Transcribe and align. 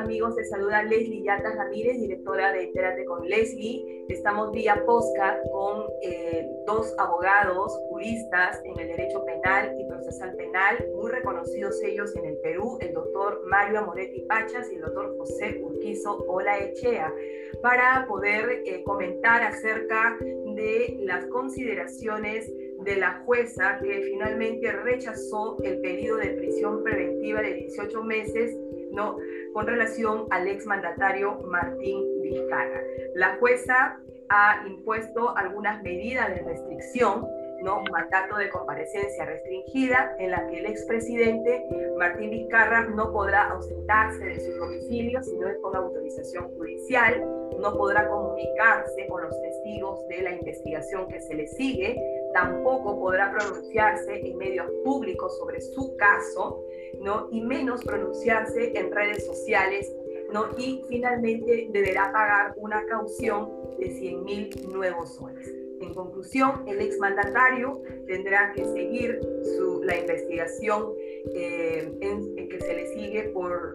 Amigos, 0.00 0.34
te 0.34 0.44
saluda 0.44 0.82
Leslie 0.82 1.22
Yatas 1.22 1.56
Ramírez, 1.56 2.00
directora 2.00 2.52
de 2.52 2.64
Entérate 2.64 3.04
con 3.04 3.28
Leslie. 3.28 4.06
Estamos 4.08 4.50
vía 4.50 4.82
postcard 4.86 5.40
con 5.52 5.84
eh, 6.02 6.48
dos 6.66 6.94
abogados 6.98 7.78
juristas 7.88 8.62
en 8.64 8.78
el 8.80 8.88
derecho 8.88 9.22
penal 9.26 9.74
y 9.78 9.84
procesal 9.84 10.34
penal, 10.36 10.86
muy 10.96 11.10
reconocidos 11.10 11.82
ellos 11.82 12.16
en 12.16 12.24
el 12.24 12.38
Perú, 12.38 12.78
el 12.80 12.94
doctor 12.94 13.42
Mario 13.46 13.80
Amoretti 13.80 14.20
Pachas 14.22 14.72
y 14.72 14.76
el 14.76 14.80
doctor 14.80 15.14
José 15.18 15.60
Urquizo 15.62 16.16
Olaechea, 16.26 17.12
para 17.60 18.06
poder 18.08 18.62
eh, 18.64 18.82
comentar 18.84 19.42
acerca 19.42 20.16
de 20.20 20.96
las 21.02 21.26
consideraciones 21.26 22.50
de 22.84 22.96
la 22.96 23.22
jueza 23.26 23.78
que 23.82 24.00
finalmente 24.02 24.72
rechazó 24.72 25.58
el 25.62 25.78
pedido 25.82 26.16
de 26.16 26.30
prisión 26.30 26.82
preventiva 26.82 27.42
de 27.42 27.52
18 27.54 28.02
meses 28.02 28.56
¿no? 28.92 29.16
con 29.52 29.66
relación 29.66 30.26
al 30.30 30.48
exmandatario 30.48 31.38
Martín 31.46 32.22
Vizcarra. 32.22 32.80
La 33.14 33.36
jueza 33.38 33.98
ha 34.28 34.64
impuesto 34.66 35.36
algunas 35.36 35.82
medidas 35.82 36.28
de 36.28 36.42
restricción, 36.42 37.26
¿no? 37.62 37.82
mandato 37.90 38.36
de 38.36 38.48
comparecencia 38.48 39.24
restringida, 39.24 40.14
en 40.18 40.30
la 40.30 40.46
que 40.46 40.60
el 40.60 40.66
expresidente 40.66 41.66
Martín 41.98 42.30
Vizcarra 42.30 42.86
no 42.86 43.12
podrá 43.12 43.50
ausentarse 43.50 44.24
de 44.24 44.40
su 44.40 44.52
domicilio 44.52 45.22
si 45.22 45.36
no 45.36 45.48
es 45.48 45.58
con 45.58 45.74
autorización 45.76 46.48
judicial, 46.56 47.20
no 47.58 47.76
podrá 47.76 48.08
comunicarse 48.08 49.06
con 49.08 49.22
los 49.22 49.42
testigos 49.42 50.06
de 50.08 50.22
la 50.22 50.30
investigación 50.30 51.08
que 51.08 51.20
se 51.20 51.34
le 51.34 51.46
sigue, 51.48 52.00
tampoco 52.32 52.98
podrá 52.98 53.32
pronunciarse 53.32 54.26
en 54.26 54.36
medios 54.36 54.66
públicos 54.84 55.36
sobre 55.38 55.60
su 55.60 55.96
caso, 55.96 56.64
¿no? 57.00 57.28
Y 57.30 57.40
menos 57.40 57.82
pronunciarse 57.84 58.78
en 58.78 58.90
redes 58.92 59.26
sociales, 59.26 59.94
¿no? 60.32 60.46
Y 60.58 60.82
finalmente 60.88 61.68
deberá 61.72 62.12
pagar 62.12 62.54
una 62.56 62.84
caución 62.86 63.50
de 63.78 63.90
100 63.90 64.24
mil 64.24 64.50
nuevos 64.72 65.14
soles. 65.14 65.52
En 65.80 65.94
conclusión, 65.94 66.64
el 66.68 66.80
exmandatario 66.80 67.82
tendrá 68.06 68.52
que 68.52 68.64
seguir 68.66 69.18
su, 69.56 69.82
la 69.82 69.98
investigación 69.98 70.92
eh, 71.34 71.90
en, 72.00 72.48
que 72.48 72.60
se 72.60 72.74
le 72.74 72.86
sigue 72.88 73.22
por 73.30 73.74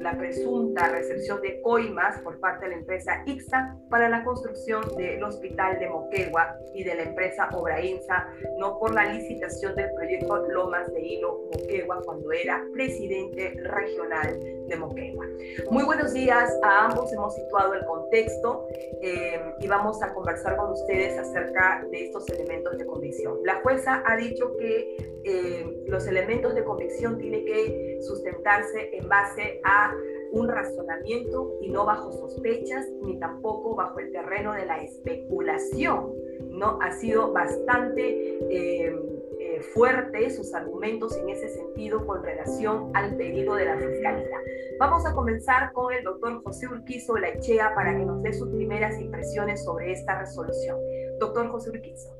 la 0.00 0.16
presunta 0.16 0.88
recepción 0.88 1.40
de 1.42 1.60
coimas 1.62 2.20
por 2.20 2.38
parte 2.40 2.66
de 2.66 2.72
la 2.72 2.78
empresa 2.78 3.22
IXA 3.26 3.76
para 3.90 4.08
la 4.08 4.24
construcción 4.24 4.82
del 4.96 5.22
hospital 5.22 5.78
de 5.78 5.88
Moquegua 5.88 6.56
y 6.74 6.84
de 6.84 6.94
la 6.94 7.02
empresa 7.02 7.48
Obrainsa, 7.52 8.28
no 8.58 8.78
por 8.78 8.94
la 8.94 9.12
licitación 9.12 9.74
del 9.74 9.92
proyecto 9.94 10.36
Lomas 10.48 10.92
de 10.92 11.00
Hilo 11.00 11.40
Moquegua 11.52 12.02
cuando 12.04 12.32
era 12.32 12.64
presidente 12.72 13.54
regional 13.62 14.38
de 14.68 14.76
Moquegua. 14.76 15.26
Muy 15.70 15.84
buenos 15.84 16.12
días 16.12 16.50
a 16.62 16.86
ambos, 16.86 17.12
hemos 17.12 17.34
situado 17.34 17.74
el 17.74 17.84
contexto 17.84 18.66
eh, 19.02 19.40
y 19.60 19.66
vamos 19.66 20.02
a 20.02 20.12
conversar 20.12 20.56
con 20.56 20.72
ustedes 20.72 21.18
acerca 21.18 21.84
de 21.90 22.06
estos 22.06 22.28
elementos 22.30 22.78
de 22.78 22.86
convicción. 22.86 23.38
La 23.44 23.60
jueza 23.62 24.02
ha 24.06 24.16
dicho 24.16 24.56
que 24.56 25.11
eh, 25.24 25.84
los 25.86 26.06
elementos 26.06 26.54
de 26.54 26.64
convicción 26.64 27.18
tienen 27.18 27.44
que 27.44 27.98
sustentarse 28.00 28.96
en 28.96 29.08
base 29.08 29.60
a 29.64 29.94
un 30.32 30.48
razonamiento 30.48 31.58
y 31.60 31.68
no 31.68 31.84
bajo 31.84 32.10
sospechas 32.12 32.88
ni 33.02 33.18
tampoco 33.18 33.76
bajo 33.76 33.98
el 34.00 34.10
terreno 34.10 34.54
de 34.54 34.66
la 34.66 34.82
especulación. 34.82 36.12
¿no? 36.50 36.78
Ha 36.80 36.92
sido 36.92 37.32
bastante 37.32 38.38
eh, 38.50 38.94
eh, 39.40 39.60
fuerte 39.74 40.30
sus 40.30 40.54
argumentos 40.54 41.16
en 41.16 41.28
ese 41.28 41.48
sentido 41.50 42.06
con 42.06 42.22
relación 42.22 42.90
al 42.94 43.16
pedido 43.16 43.54
de 43.54 43.66
la 43.66 43.76
fiscalía. 43.76 44.38
Vamos 44.78 45.06
a 45.06 45.12
comenzar 45.12 45.72
con 45.72 45.92
el 45.92 46.02
doctor 46.02 46.42
José 46.42 46.66
Urquizo 46.66 47.16
Laichea 47.16 47.74
para 47.74 47.96
que 47.96 48.04
nos 48.04 48.22
dé 48.22 48.32
sus 48.32 48.48
primeras 48.48 48.98
impresiones 49.00 49.64
sobre 49.64 49.92
esta 49.92 50.18
resolución. 50.18 50.78
Doctor 51.18 51.48
José 51.48 51.70
Urquizo. 51.70 52.10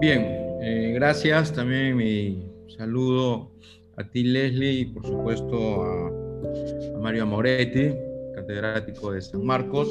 Bien, 0.00 0.49
eh, 0.62 0.92
gracias. 0.94 1.52
También 1.52 1.96
mi 1.96 2.46
saludo 2.76 3.52
a 3.96 4.04
ti, 4.04 4.24
Leslie, 4.24 4.72
y 4.72 4.84
por 4.86 5.06
supuesto 5.06 5.82
a, 5.82 6.98
Mario 7.00 7.22
Amoretti, 7.22 7.94
catedrático 8.34 9.12
de 9.12 9.20
San 9.20 9.44
Marcos. 9.44 9.88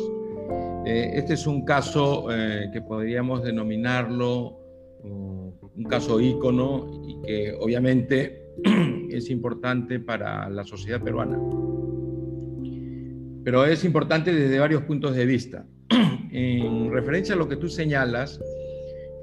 Eh, 0.85 1.12
este 1.16 1.34
es 1.34 1.47
un 1.47 1.66
caso 1.66 2.28
eh, 2.31 2.69
que 2.72 2.81
podríamos 2.81 3.44
denominarlo 3.44 4.57
un 5.03 5.85
caso 5.85 6.19
ícono 6.19 7.03
y 7.07 7.22
que 7.22 7.53
obviamente 7.57 8.44
es 9.09 9.30
importante 9.30 10.00
para 10.00 10.50
la 10.50 10.66
sociedad 10.66 11.01
peruana. 11.01 11.40
Pero 13.46 13.66
es 13.66 13.86
importante 13.86 14.34
desde 14.34 14.59
varios 14.59 14.84
puntos 14.84 15.16
de 15.16 15.25
vista. 15.25 15.66
En 16.31 16.91
referencia 16.91 17.34
a 17.34 17.38
lo 17.38 17.50
que 17.50 17.56
tú 17.56 17.69
señalas, 17.69 18.40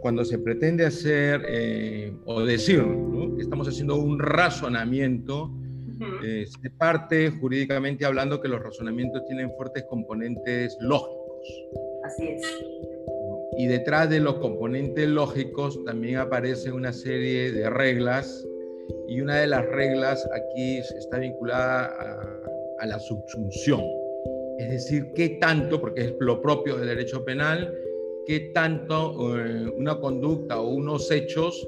cuando 0.07 0.25
se 0.25 0.39
pretende 0.39 0.87
hacer 0.87 1.45
eh, 1.49 2.13
o 2.27 2.41
decir, 2.45 2.81
¿no? 2.87 3.41
estamos 3.41 3.67
haciendo 3.67 3.97
un 3.97 4.21
razonamiento, 4.21 5.51
eh, 6.23 6.47
se 6.47 6.71
parte 6.71 7.31
jurídicamente 7.31 8.05
hablando 8.05 8.41
que 8.41 8.47
los 8.47 8.63
razonamientos 8.63 9.25
tienen 9.27 9.51
fuertes 9.57 9.83
componentes 9.91 10.77
lógicos. 10.79 11.67
Así 12.05 12.29
es. 12.29 12.41
Y 13.59 13.67
detrás 13.67 14.09
de 14.09 14.21
los 14.21 14.37
componentes 14.37 15.09
lógicos 15.09 15.85
también 15.85 16.19
aparece 16.19 16.71
una 16.71 16.93
serie 16.93 17.51
de 17.51 17.69
reglas 17.69 18.47
y 19.09 19.21
una 19.21 19.39
de 19.39 19.49
las 19.49 19.67
reglas 19.67 20.25
aquí 20.33 20.77
está 20.77 21.19
vinculada 21.19 21.87
a, 21.87 22.41
a 22.79 22.87
la 22.87 23.01
subsunción. 23.01 23.81
Es 24.61 24.71
decir, 24.71 25.11
qué 25.17 25.31
tanto, 25.41 25.81
porque 25.81 26.03
es 26.03 26.15
lo 26.21 26.41
propio 26.41 26.77
del 26.77 26.87
derecho 26.87 27.25
penal, 27.25 27.75
qué 28.27 28.51
tanto 28.53 29.39
eh, 29.39 29.73
una 29.77 29.99
conducta 29.99 30.61
o 30.61 30.69
unos 30.71 31.11
hechos 31.11 31.67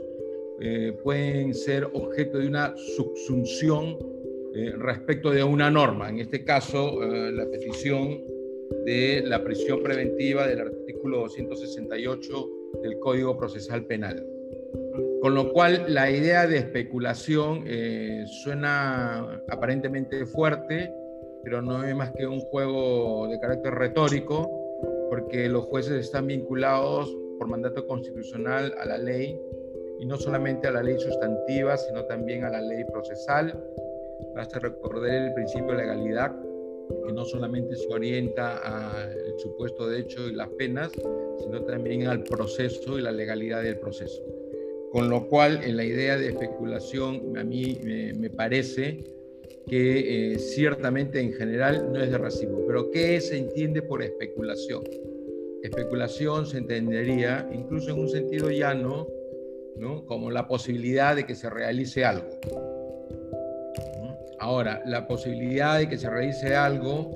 eh, 0.61 0.93
pueden 1.03 1.55
ser 1.55 1.85
objeto 1.85 2.39
de 2.39 2.49
una 2.49 2.75
subsunción 2.97 3.97
eh, 4.55 4.73
respecto 4.77 5.31
de 5.31 5.45
una 5.45 5.71
norma. 5.71 6.11
En 6.11 6.19
este 6.19 6.45
caso, 6.45 7.01
la 7.01 7.47
petición 7.47 8.21
de 8.85 9.23
la 9.25 9.43
prisión 9.45 9.83
preventiva 9.83 10.49
del 10.49 10.61
artículo 10.61 11.21
268 11.21 12.49
del 12.83 12.99
Código 12.99 13.39
Procesal 13.39 13.85
Penal. 13.85 14.27
Con 15.21 15.35
lo 15.35 15.53
cual, 15.53 15.85
la 15.89 16.11
idea 16.11 16.47
de 16.47 16.59
especulación 16.59 17.65
suena 18.27 19.43
aparentemente 19.49 20.27
fuerte, 20.27 20.93
pero 21.45 21.63
no 21.63 21.85
es 21.85 21.95
más 21.95 22.13
que 22.13 22.27
un 22.27 22.41
juego 22.41 23.29
de 23.29 23.39
carácter 23.39 23.75
retórico 23.75 24.58
porque 25.09 25.49
los 25.49 25.65
jueces 25.65 26.05
están 26.05 26.27
vinculados 26.27 27.15
por 27.39 27.49
mandato 27.49 27.87
constitucional 27.87 28.75
a 28.79 28.87
la 28.87 28.99
ley 28.99 29.39
y 30.01 30.07
no 30.07 30.17
solamente 30.17 30.69
a 30.69 30.73
la 30.73 30.83
ley 30.83 30.99
sustantiva, 30.99 31.77
sino 31.77 32.05
también 32.05 32.45
a 32.45 32.51
la 32.51 32.61
ley 32.61 32.85
procesal. 32.93 33.59
Basta 34.35 34.59
recordar 34.59 35.11
el 35.11 35.35
principio 35.35 35.73
de 35.73 35.79
legalidad, 35.79 36.35
que 37.07 37.13
no 37.13 37.25
solamente 37.25 37.77
se 37.77 37.89
orienta 37.93 38.59
al 38.59 39.39
supuesto 39.39 39.89
de 39.89 40.01
hecho 40.01 40.29
y 40.29 40.35
las 40.35 40.49
penas, 40.51 40.91
sino 41.39 41.63
también 41.65 42.07
al 42.07 42.23
proceso 42.23 42.99
y 42.99 43.03
la 43.03 43.13
legalidad 43.13 43.63
del 43.63 43.79
proceso. 43.79 44.23
Con 44.93 45.11
lo 45.11 45.29
cual, 45.29 45.61
en 45.65 45.77
la 45.77 45.85
idea 45.85 46.17
de 46.17 46.29
especulación, 46.29 47.37
a 47.37 47.45
mí 47.45 47.79
me, 47.85 48.31
parece 48.31 49.05
que 49.69 50.33
eh, 50.33 50.39
ciertamente 50.39 51.21
en 51.21 51.33
general 51.33 51.93
no 51.93 52.01
es 52.01 52.11
de 52.11 52.19
recibo. 52.19 52.65
Pero 52.67 52.91
¿qué 52.91 53.21
se 53.21 53.37
entiende 53.37 53.83
por 53.83 54.03
especulación? 54.03 54.83
Especulación 55.63 56.47
se 56.47 56.59
entendería, 56.59 57.49
incluso 57.53 57.91
en 57.91 58.01
un 58.01 58.09
sentido 58.09 58.51
llano, 58.51 59.07
¿no? 59.77 60.05
como 60.07 60.31
la 60.31 60.47
posibilidad 60.49 61.15
de 61.15 61.27
que 61.27 61.35
se 61.35 61.51
realice 61.51 62.05
algo. 62.05 62.29
Ahora, 64.41 64.83
la 64.87 65.07
posibilidad 65.07 65.79
de 65.79 65.89
que 65.89 65.99
se 65.99 66.09
realice 66.09 66.55
algo 66.55 67.11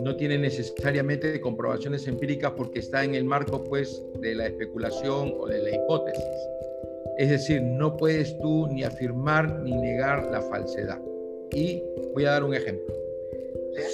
no 0.00 0.16
tiene 0.16 0.36
necesariamente 0.36 1.40
comprobaciones 1.40 2.08
empíricas 2.08 2.52
porque 2.56 2.80
está 2.80 3.04
en 3.04 3.14
el 3.14 3.24
marco 3.24 3.62
pues 3.62 4.02
de 4.20 4.34
la 4.34 4.46
especulación 4.46 5.32
o 5.38 5.46
de 5.46 5.62
la 5.62 5.70
hipótesis. 5.70 6.24
Es 7.18 7.30
decir, 7.30 7.62
no 7.62 7.96
puedes 7.96 8.36
tú 8.38 8.66
ni 8.66 8.82
afirmar 8.82 9.60
ni 9.60 9.76
negar 9.76 10.28
la 10.32 10.42
falsedad. 10.42 10.98
Y 11.54 11.82
voy 12.14 12.24
a 12.24 12.30
dar 12.32 12.44
un 12.44 12.54
ejemplo. 12.54 12.94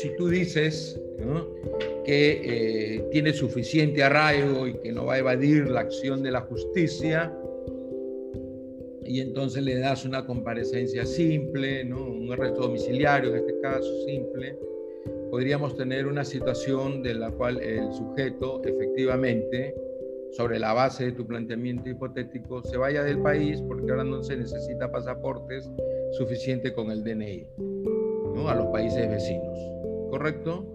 si 0.00 0.14
tú 0.16 0.28
dices 0.28 1.00
que 2.05 2.40
eh, 2.44 3.05
tiene 3.10 3.32
suficiente 3.32 4.02
arraigo 4.02 4.66
y 4.66 4.75
que 4.75 4.93
no 4.93 5.06
va 5.06 5.14
a 5.14 5.19
evadir 5.19 5.69
la 5.69 5.81
acción 5.81 6.22
de 6.22 6.31
la 6.31 6.40
justicia, 6.43 7.32
y 9.05 9.20
entonces 9.20 9.62
le 9.62 9.78
das 9.78 10.05
una 10.05 10.25
comparecencia 10.26 11.05
simple, 11.05 11.84
¿no? 11.84 12.05
un 12.05 12.31
arresto 12.32 12.60
domiciliario 12.60 13.31
en 13.31 13.37
este 13.37 13.60
caso 13.60 14.05
simple, 14.05 14.56
podríamos 15.31 15.76
tener 15.76 16.06
una 16.06 16.25
situación 16.25 17.02
de 17.02 17.14
la 17.14 17.31
cual 17.31 17.60
el 17.60 17.93
sujeto 17.93 18.62
efectivamente, 18.64 19.75
sobre 20.32 20.58
la 20.58 20.75
base 20.75 21.06
de 21.06 21.12
tu 21.12 21.26
planteamiento 21.26 21.88
hipotético, 21.88 22.62
se 22.62 22.76
vaya 22.76 23.02
del 23.02 23.19
país 23.20 23.62
porque 23.62 23.90
ahora 23.90 24.05
no 24.05 24.22
se 24.22 24.37
necesita 24.37 24.93
pasaportes 24.93 25.70
suficiente 26.12 26.72
con 26.72 26.90
el 26.90 27.05
DNI 27.05 27.46
¿no? 28.34 28.49
a 28.49 28.55
los 28.55 28.66
países 28.66 29.08
vecinos. 29.08 29.58
¿Correcto? 30.10 30.66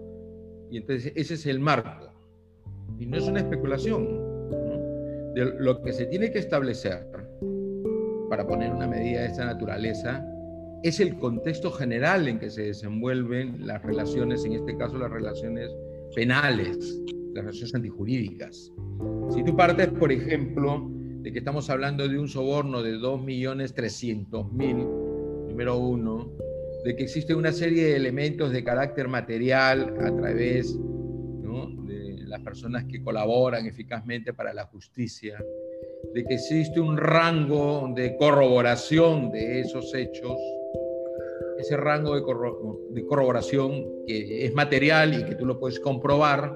Y 0.70 0.78
entonces 0.78 1.12
ese 1.14 1.34
es 1.34 1.46
el 1.46 1.60
marco. 1.60 2.10
Y 2.98 3.06
no 3.06 3.16
es 3.16 3.26
una 3.26 3.40
especulación. 3.40 4.34
De 5.34 5.52
lo 5.58 5.82
que 5.82 5.92
se 5.92 6.06
tiene 6.06 6.30
que 6.30 6.38
establecer 6.38 7.08
para 8.28 8.46
poner 8.46 8.72
una 8.72 8.86
medida 8.86 9.22
de 9.22 9.26
esta 9.26 9.44
naturaleza 9.44 10.24
es 10.84 11.00
el 11.00 11.16
contexto 11.16 11.72
general 11.72 12.28
en 12.28 12.38
que 12.38 12.50
se 12.50 12.62
desenvuelven 12.62 13.66
las 13.66 13.82
relaciones, 13.82 14.44
en 14.44 14.52
este 14.52 14.76
caso 14.76 14.96
las 14.98 15.10
relaciones 15.10 15.74
penales, 16.14 17.00
las 17.32 17.44
relaciones 17.44 17.74
antijurídicas. 17.74 18.70
Si 19.30 19.42
tú 19.42 19.56
partes, 19.56 19.88
por 19.88 20.12
ejemplo, 20.12 20.86
de 21.22 21.32
que 21.32 21.38
estamos 21.38 21.70
hablando 21.70 22.06
de 22.06 22.18
un 22.18 22.28
soborno 22.28 22.82
de 22.82 22.98
2.300.000, 22.98 25.03
número 25.54 25.78
uno, 25.78 26.32
de 26.84 26.96
que 26.96 27.04
existe 27.04 27.32
una 27.32 27.52
serie 27.52 27.84
de 27.84 27.96
elementos 27.96 28.50
de 28.50 28.64
carácter 28.64 29.06
material 29.06 29.94
a 30.00 30.12
través 30.12 30.76
de 30.76 32.24
las 32.26 32.40
personas 32.40 32.86
que 32.86 33.00
colaboran 33.00 33.64
eficazmente 33.64 34.32
para 34.32 34.52
la 34.52 34.64
justicia, 34.64 35.40
de 36.12 36.24
que 36.24 36.34
existe 36.34 36.80
un 36.80 36.96
rango 36.96 37.88
de 37.94 38.16
corroboración 38.16 39.30
de 39.30 39.60
esos 39.60 39.94
hechos, 39.94 40.36
ese 41.60 41.76
rango 41.76 42.16
de, 42.16 43.06
corroboración 43.06 44.04
que 44.08 44.44
es 44.44 44.52
material 44.54 45.14
y 45.14 45.24
que 45.24 45.36
tú 45.36 45.46
lo 45.46 45.60
puedes 45.60 45.78
comprobar, 45.78 46.52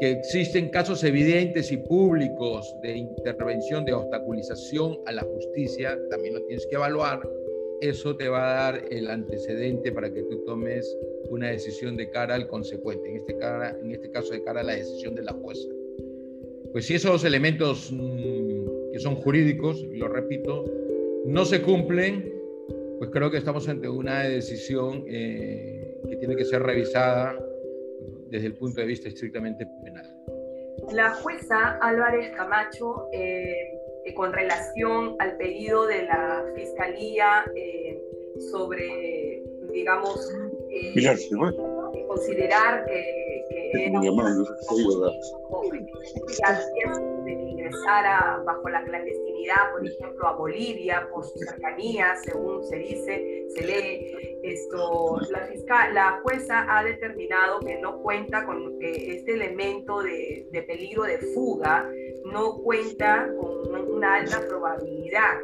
que 0.00 0.10
existen 0.10 0.68
casos 0.68 1.04
evidentes 1.04 1.70
y 1.70 1.76
públicos 1.76 2.74
de 2.82 2.96
intervención, 2.96 3.84
de 3.84 3.92
obstaculización 3.92 4.98
a 5.06 5.12
la 5.12 5.22
justicia, 5.22 5.96
también 6.10 6.34
lo 6.34 6.42
tienes 6.42 6.66
que 6.66 6.74
evaluar. 6.74 7.22
Eso 7.84 8.16
te 8.16 8.30
va 8.30 8.50
a 8.50 8.72
dar 8.72 8.84
el 8.90 9.10
antecedente 9.10 9.92
para 9.92 10.10
que 10.10 10.22
tú 10.22 10.42
tomes 10.46 10.96
una 11.28 11.50
decisión 11.50 11.98
de 11.98 12.08
cara 12.08 12.34
al 12.34 12.48
consecuente, 12.48 13.10
en 13.10 13.16
este, 13.16 13.36
cara, 13.36 13.76
en 13.78 13.90
este 13.90 14.10
caso 14.10 14.32
de 14.32 14.42
cara 14.42 14.60
a 14.60 14.62
la 14.64 14.72
decisión 14.72 15.14
de 15.14 15.22
la 15.22 15.32
jueza. 15.34 15.68
Pues 16.72 16.86
si 16.86 16.94
esos 16.94 17.22
elementos 17.26 17.92
mm, 17.92 18.90
que 18.90 18.98
son 19.00 19.16
jurídicos, 19.16 19.84
lo 19.92 20.08
repito, 20.08 20.64
no 21.26 21.44
se 21.44 21.60
cumplen, 21.60 22.32
pues 22.96 23.10
creo 23.10 23.30
que 23.30 23.36
estamos 23.36 23.68
ante 23.68 23.86
una 23.86 24.22
decisión 24.22 25.04
eh, 25.06 26.00
que 26.08 26.16
tiene 26.16 26.36
que 26.36 26.46
ser 26.46 26.62
revisada 26.62 27.38
desde 28.30 28.46
el 28.46 28.54
punto 28.54 28.80
de 28.80 28.86
vista 28.86 29.10
estrictamente 29.10 29.66
penal. 29.84 30.10
La 30.90 31.10
jueza 31.10 31.78
Álvarez 31.82 32.30
Camacho, 32.34 33.08
eh, 33.12 33.73
eh, 34.04 34.14
con 34.14 34.32
relación 34.32 35.16
al 35.18 35.36
pedido 35.36 35.86
de 35.86 36.02
la 36.04 36.44
Fiscalía 36.54 37.44
sobre, 38.50 39.42
digamos, 39.72 40.32
considerar 42.08 42.84
que, 42.86 43.44
que 43.72 43.86
era 43.86 44.00
de 47.24 47.36
que 47.36 47.42
ingresara 47.42 48.42
bajo 48.44 48.68
la 48.68 48.84
clandestinidad, 48.84 49.72
por 49.72 49.86
ejemplo, 49.86 50.26
a 50.26 50.32
Bolivia 50.36 51.08
por 51.12 51.24
su 51.24 51.38
cercanía, 51.38 52.14
según 52.24 52.62
se 52.64 52.76
dice, 52.76 53.46
se 53.54 53.66
lee 53.66 54.38
esto, 54.42 55.18
la 55.30 55.40
fiscal, 55.46 55.94
la 55.94 56.20
jueza 56.22 56.66
ha 56.68 56.84
determinado 56.84 57.60
que 57.60 57.78
no 57.80 58.00
cuenta 58.02 58.44
con 58.44 58.78
que 58.78 59.16
este 59.16 59.34
elemento 59.34 60.02
de, 60.02 60.46
de 60.50 60.62
peligro 60.62 61.04
de 61.04 61.18
fuga 61.18 61.90
no 62.26 62.58
cuenta 62.62 63.28
con 63.40 63.53
una 63.94 64.16
alta 64.16 64.40
probabilidad 64.48 65.38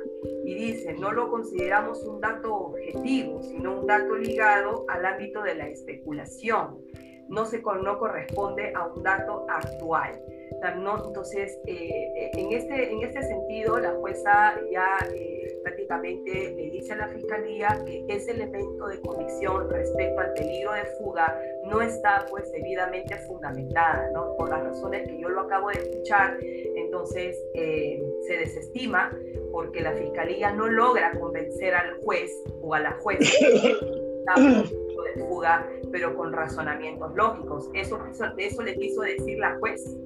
y 0.44 0.55
dice, 0.55 0.94
no 0.94 1.12
lo 1.12 1.31
consideramos 1.31 2.05
un 2.05 2.20
dato 2.20 2.55
objetivo, 2.55 3.43
sino 3.43 3.81
un 3.81 3.87
dato 3.87 4.17
ligado 4.17 4.85
al 4.88 5.06
ámbito 5.06 5.43
de 5.43 5.55
la 5.55 5.69
especulación. 5.69 6.79
No, 7.29 7.47
se, 7.47 7.62
no 7.62 7.99
corresponde 7.99 8.73
a 8.75 8.87
un 8.87 9.02
dato 9.02 9.47
actual. 9.49 10.20
No, 10.76 11.06
entonces, 11.06 11.58
eh, 11.67 12.12
eh, 12.17 12.31
en, 12.35 12.52
este, 12.52 12.93
en 12.93 13.02
este 13.02 13.23
sentido, 13.23 13.79
la 13.79 13.93
jueza 13.93 14.55
ya 14.70 14.99
eh, 15.14 15.58
prácticamente 15.62 16.55
le 16.55 16.70
dice 16.70 16.93
a 16.93 16.97
la 16.97 17.08
fiscalía 17.08 17.82
que 17.87 18.05
ese 18.08 18.32
elemento 18.32 18.87
de 18.88 19.00
convicción 19.00 19.70
respecto 19.70 20.20
al 20.20 20.32
peligro 20.35 20.73
de 20.73 20.85
fuga 20.99 21.38
no 21.64 21.81
está 21.81 22.26
pues 22.31 22.50
debidamente 22.52 23.17
fundamentada, 23.26 24.11
¿no? 24.12 24.37
Por 24.37 24.50
las 24.50 24.62
razones 24.62 25.08
que 25.08 25.19
yo 25.19 25.29
lo 25.29 25.41
acabo 25.43 25.69
de 25.69 25.79
escuchar, 25.79 26.37
entonces 26.43 27.38
se 27.55 28.37
desestima 28.37 29.17
porque 29.52 29.81
la 29.81 29.93
fiscalía 29.93 30.52
no 30.52 30.69
logra 30.69 31.19
convencer 31.19 31.75
al 31.75 32.00
juez 32.02 32.31
o 32.62 32.75
a 32.75 32.81
la 32.81 32.93
jueza 33.00 33.25
de 34.26 35.25
fuga, 35.25 35.67
pero 35.91 36.14
con 36.17 36.32
razonamientos 36.32 37.14
lógicos. 37.14 37.69
Eso, 37.75 37.99
eso, 38.11 38.25
eso 38.37 38.62
le 38.62 38.76
quiso 38.76 39.02
decir 39.02 39.38
la 39.38 39.58
juez. 39.58 39.97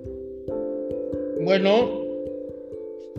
Bueno, 1.45 2.01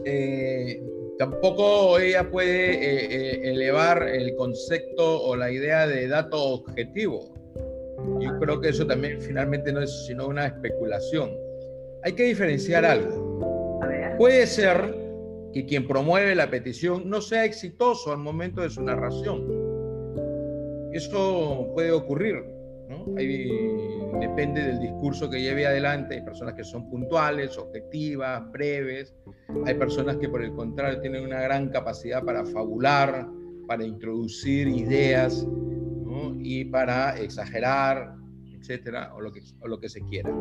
eh, 0.04 0.82
tampoco 1.20 2.00
ella 2.00 2.28
puede 2.32 2.74
eh, 2.74 3.06
eh, 3.12 3.52
elevar 3.52 4.02
el 4.10 4.36
concepto 4.36 5.22
o 5.22 5.36
la 5.36 5.52
idea 5.52 5.86
de 5.86 6.08
dato 6.08 6.42
objetivo. 6.44 7.32
Yo 8.20 8.40
creo 8.40 8.60
que 8.60 8.70
eso 8.70 8.88
también 8.88 9.22
finalmente 9.22 9.72
no 9.72 9.80
es 9.80 10.08
sino 10.08 10.28
una 10.28 10.48
especulación. 10.48 11.38
Hay 12.04 12.14
que 12.14 12.24
diferenciar 12.24 12.84
algo. 12.84 13.80
Puede 14.18 14.48
ser 14.48 14.96
que 15.54 15.68
quien 15.68 15.88
promueve 15.88 16.34
la 16.34 16.50
petición 16.50 17.08
no 17.08 17.22
sea 17.22 17.46
exitoso 17.46 18.12
al 18.12 18.18
momento 18.18 18.62
de 18.62 18.72
su 18.72 18.82
narración. 18.82 19.46
Eso 20.94 21.70
puede 21.76 21.92
ocurrir, 21.92 22.44
¿no? 22.90 23.06
depende 24.20 24.62
del 24.62 24.80
discurso 24.80 25.30
que 25.30 25.42
lleve 25.42 25.66
adelante. 25.66 26.16
Hay 26.16 26.22
personas 26.22 26.54
que 26.54 26.64
son 26.64 26.90
puntuales, 26.90 27.58
objetivas, 27.58 28.52
breves. 28.52 29.14
Hay 29.66 29.74
personas 29.76 30.18
que 30.18 30.30
por 30.30 30.44
el 30.44 30.54
contrario 30.54 31.02
tienen 31.02 31.24
una 31.24 31.42
gran 31.42 31.70
capacidad 31.70 32.24
para 32.24 32.46
fabular, 32.46 33.28
para 33.68 33.84
introducir 33.84 34.68
ideas 34.68 35.46
y 36.40 36.66
para 36.66 37.18
exagerar, 37.20 38.16
etcétera, 38.54 39.14
o 39.16 39.22
lo 39.22 39.32
que, 39.32 39.42
o 39.62 39.68
lo 39.68 39.80
que 39.80 39.90
se 39.90 40.02
quiera. 40.02 40.32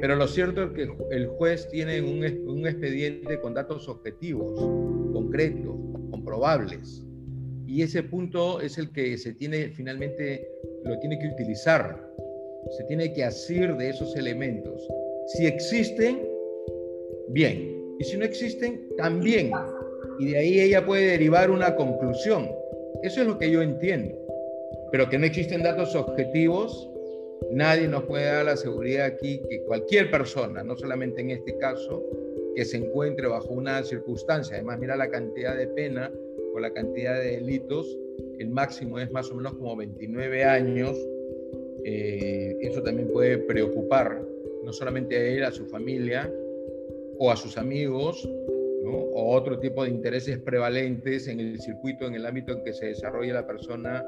Pero 0.00 0.16
lo 0.16 0.26
cierto 0.26 0.64
es 0.64 0.70
que 0.70 0.88
el 1.10 1.26
juez 1.28 1.68
tiene 1.68 2.00
un, 2.00 2.48
un 2.48 2.66
expediente 2.66 3.40
con 3.40 3.54
datos 3.54 3.88
objetivos, 3.88 4.58
concretos, 5.12 5.76
comprobables. 6.10 7.04
Y 7.66 7.82
ese 7.82 8.02
punto 8.02 8.60
es 8.60 8.78
el 8.78 8.90
que 8.90 9.16
se 9.18 9.34
tiene 9.34 9.68
finalmente, 9.70 10.46
lo 10.84 10.98
tiene 10.98 11.18
que 11.18 11.28
utilizar. 11.28 11.96
Se 12.76 12.84
tiene 12.84 13.12
que 13.12 13.24
asir 13.24 13.76
de 13.76 13.90
esos 13.90 14.16
elementos. 14.16 14.86
Si 15.28 15.46
existen, 15.46 16.28
bien. 17.28 17.96
Y 17.98 18.04
si 18.04 18.16
no 18.16 18.24
existen, 18.24 18.88
también. 18.96 19.50
Y 20.18 20.30
de 20.30 20.38
ahí 20.38 20.60
ella 20.60 20.84
puede 20.84 21.06
derivar 21.06 21.50
una 21.50 21.74
conclusión. 21.76 22.50
Eso 23.02 23.22
es 23.22 23.26
lo 23.26 23.38
que 23.38 23.50
yo 23.50 23.62
entiendo. 23.62 24.16
Pero 24.92 25.08
que 25.08 25.18
no 25.18 25.26
existen 25.26 25.62
datos 25.62 25.94
objetivos, 25.94 26.90
Nadie 27.48 27.88
nos 27.88 28.04
puede 28.04 28.26
dar 28.26 28.44
la 28.44 28.56
seguridad 28.56 29.06
aquí 29.06 29.40
que 29.48 29.62
cualquier 29.62 30.10
persona, 30.10 30.62
no 30.62 30.76
solamente 30.76 31.20
en 31.20 31.30
este 31.30 31.56
caso, 31.58 32.04
que 32.54 32.64
se 32.64 32.76
encuentre 32.76 33.26
bajo 33.26 33.52
una 33.52 33.82
circunstancia, 33.82 34.56
además 34.56 34.78
mira 34.78 34.96
la 34.96 35.10
cantidad 35.10 35.56
de 35.56 35.66
pena 35.66 36.12
o 36.54 36.60
la 36.60 36.72
cantidad 36.72 37.18
de 37.18 37.32
delitos, 37.32 37.98
el 38.40 38.48
máximo 38.48 38.98
es 38.98 39.10
más 39.10 39.30
o 39.30 39.34
menos 39.34 39.52
como 39.54 39.76
29 39.76 40.44
años, 40.44 40.96
eh, 41.84 42.56
eso 42.62 42.82
también 42.82 43.08
puede 43.08 43.36
preocupar 43.38 44.22
no 44.64 44.72
solamente 44.72 45.16
a 45.16 45.26
él, 45.26 45.44
a 45.44 45.52
su 45.52 45.66
familia 45.66 46.32
o 47.18 47.30
a 47.30 47.36
sus 47.36 47.58
amigos, 47.58 48.26
o 49.12 49.36
otro 49.36 49.58
tipo 49.58 49.84
de 49.84 49.90
intereses 49.90 50.38
prevalentes 50.38 51.28
en 51.28 51.38
el 51.38 51.60
circuito, 51.60 52.06
en 52.06 52.14
el 52.14 52.24
ámbito 52.24 52.52
en 52.52 52.64
que 52.64 52.72
se 52.72 52.86
desarrolla 52.86 53.34
la 53.34 53.46
persona 53.46 54.04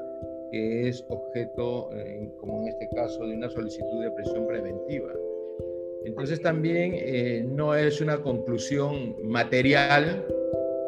que 0.51 0.87
es 0.87 1.05
objeto, 1.09 1.89
como 2.39 2.61
en 2.61 2.69
este 2.69 2.89
caso, 2.95 3.25
de 3.27 3.35
una 3.35 3.49
solicitud 3.49 4.03
de 4.03 4.11
prisión 4.11 4.47
preventiva. 4.47 5.13
Entonces 6.05 6.41
también 6.41 6.93
eh, 6.95 7.45
no 7.47 7.75
es 7.75 8.01
una 8.01 8.17
conclusión 8.17 9.15
material, 9.23 10.25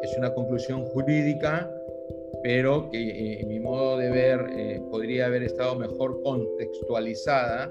es 0.02 0.18
una 0.18 0.34
conclusión 0.34 0.84
jurídica 0.84 1.70
pero 2.42 2.88
que 2.90 2.98
eh, 2.98 3.40
en 3.40 3.48
mi 3.48 3.60
modo 3.60 3.98
de 3.98 4.10
ver 4.10 4.46
eh, 4.56 4.80
podría 4.90 5.26
haber 5.26 5.42
estado 5.42 5.76
mejor 5.76 6.22
contextualizada 6.22 7.70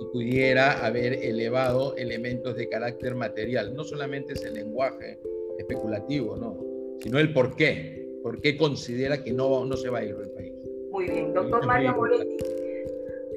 y 0.00 0.04
pudiera 0.12 0.84
haber 0.84 1.14
elevado 1.14 1.96
elementos 1.96 2.56
de 2.56 2.68
carácter 2.68 3.14
material. 3.14 3.74
No 3.74 3.84
solamente 3.84 4.34
es 4.34 4.44
el 4.44 4.54
lenguaje 4.54 5.18
especulativo, 5.58 6.36
no, 6.36 6.56
sino 7.00 7.18
el 7.18 7.32
por 7.32 7.56
qué. 7.56 8.06
¿Por 8.22 8.40
qué 8.40 8.56
considera 8.56 9.22
que 9.22 9.32
no, 9.32 9.64
no 9.64 9.76
se 9.76 9.88
va 9.88 9.98
a 9.98 10.04
ir 10.04 10.16
del 10.16 10.30
país? 10.30 10.52
Muy 10.90 11.08
bien, 11.08 11.32
doctor 11.32 11.64
Mario 11.66 11.94
Moretti. 11.94 12.36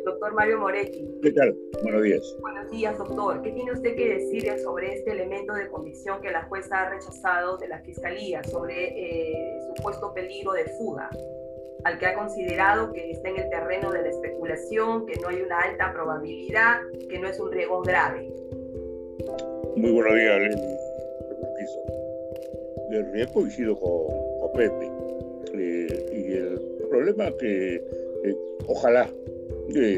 Doctor 0.05 0.34
Mario 0.34 0.60
Moretti. 0.60 1.05
¿Qué 1.22 1.31
tal? 1.31 1.55
Buenos 1.84 2.03
días. 2.03 2.38
Buenos 2.41 2.72
días, 2.72 2.98
doctor. 2.98 3.41
¿Qué 3.41 3.51
tiene 3.51 3.72
usted 3.72 3.96
que 3.96 4.15
decir 4.15 4.51
sobre 4.60 4.96
este 4.96 5.12
elemento 5.12 5.53
de 5.53 5.67
convicción 5.70 6.22
que 6.22 6.31
la 6.31 6.43
jueza 6.43 6.81
ha 6.81 6.89
rechazado 6.89 7.58
de 7.58 7.67
la 7.67 7.79
Fiscalía 7.81 8.43
sobre 8.43 8.89
eh, 8.89 9.60
supuesto 9.75 10.13
peligro 10.13 10.53
de 10.53 10.65
fuga? 10.77 11.10
al 11.84 11.98
que 11.98 12.05
ha 12.05 12.13
considerado 12.13 12.93
que 12.93 13.10
está 13.12 13.29
en 13.29 13.38
el 13.38 13.50
terreno 13.50 13.91
de 13.91 14.03
la 14.03 14.10
especulación, 14.10 15.05
que 15.08 15.20
no 15.20 15.29
hay 15.29 15.41
una 15.41 15.60
alta 15.62 15.91
probabilidad, 15.91 16.79
que 17.10 17.17
no 17.17 17.27
es 17.27 17.39
un 17.39 17.51
riesgo 17.51 17.81
grave. 17.81 18.31
Muy 19.75 19.91
buenos 19.91 20.13
días, 20.13 20.39
Lenny. 20.41 20.62
El 22.91 23.12
riesgo 23.13 23.34
coincido 23.34 23.79
con, 23.79 24.08
con 24.39 24.51
Pepe. 24.53 24.91
Eh, 25.53 26.10
y 26.13 26.34
el 26.34 26.88
problema 26.89 27.31
que 27.39 27.75
eh, 27.75 28.36
ojalá 28.67 29.10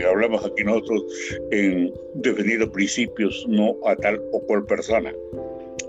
hablamos 0.08 0.46
aquí 0.46 0.64
nosotros 0.64 1.06
en 1.52 1.94
defendiendo 2.16 2.72
principios 2.72 3.46
no 3.48 3.76
a 3.86 3.96
tal 3.96 4.22
o 4.32 4.42
cual 4.46 4.66
persona, 4.66 5.14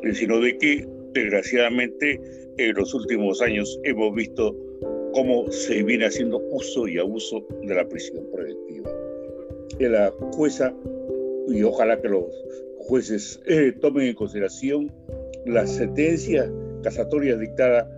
eh, 0.03 0.15
sino 0.15 0.41
de 0.41 0.57
que 0.59 0.87
desgraciadamente 1.13 2.21
en 2.59 2.75
los 2.75 2.95
últimos 2.95 3.41
años 3.43 3.79
hemos 3.85 4.15
visto 4.15 4.55
cómo 5.13 5.51
se 5.51 5.83
viene 5.83 6.07
haciendo 6.07 6.39
uso 6.51 6.89
y 6.89 6.99
abuso 6.99 7.47
de 7.63 7.75
la 7.75 7.89
prisión 7.89 8.25
preventiva. 8.33 8.91
Que 9.79 9.89
la 9.89 10.13
jueza, 10.33 10.75
y 11.49 11.63
ojalá 11.63 12.01
que 12.01 12.09
los 12.09 12.25
jueces 12.79 13.41
eh, 13.47 13.73
tomen 13.81 14.09
en 14.09 14.15
consideración 14.15 14.93
la 15.47 15.67
sentencia 15.67 16.51
casatoria 16.83 17.37
dictada 17.37 17.89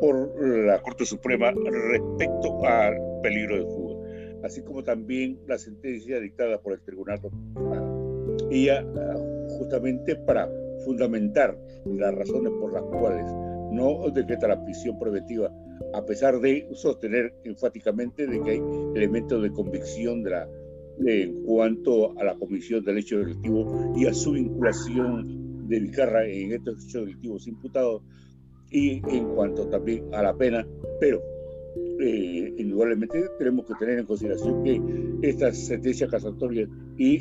por 0.00 0.48
la 0.48 0.80
Corte 0.82 1.04
Suprema 1.04 1.52
respecto 1.52 2.64
al 2.64 2.96
peligro 3.22 3.56
de 3.56 3.64
fuga 3.64 3.89
así 4.42 4.62
como 4.62 4.82
también 4.82 5.38
la 5.46 5.58
sentencia 5.58 6.20
dictada 6.20 6.60
por 6.60 6.74
el 6.74 6.80
Tribunal. 6.80 7.20
Ella, 8.50 8.84
ah, 8.96 9.14
justamente 9.58 10.16
para 10.16 10.50
fundamentar 10.84 11.56
las 11.84 12.14
razones 12.14 12.52
por 12.60 12.72
las 12.72 12.82
cuales 12.82 13.26
no 13.70 14.10
decreta 14.10 14.48
la 14.48 14.62
prisión 14.64 14.98
preventiva, 14.98 15.52
a 15.94 16.04
pesar 16.04 16.40
de 16.40 16.68
sostener 16.72 17.34
enfáticamente 17.44 18.26
de 18.26 18.40
que 18.42 18.50
hay 18.50 18.62
elementos 18.94 19.42
de 19.42 19.50
convicción 19.52 20.22
de 20.22 20.30
la, 20.30 20.48
en 21.06 21.44
cuanto 21.44 22.18
a 22.18 22.24
la 22.24 22.34
comisión 22.34 22.84
del 22.84 22.98
hecho 22.98 23.18
delictivo 23.18 23.92
y 23.96 24.06
a 24.06 24.14
su 24.14 24.32
vinculación 24.32 25.68
de 25.68 25.80
Vizcarra 25.80 26.26
en 26.26 26.52
estos 26.52 26.84
hechos 26.84 27.06
delictivos 27.06 27.46
imputados 27.46 28.02
y 28.70 29.00
en 29.08 29.34
cuanto 29.34 29.68
también 29.68 30.12
a 30.12 30.22
la 30.22 30.34
pena, 30.34 30.66
pero 31.00 31.22
eh, 32.00 32.54
indudablemente 32.58 33.22
tenemos 33.38 33.66
que 33.66 33.74
tener 33.74 33.98
en 33.98 34.06
consideración 34.06 34.62
que 34.64 34.80
esta 35.22 35.52
sentencia 35.52 36.08
casatoria 36.08 36.68
y 36.96 37.18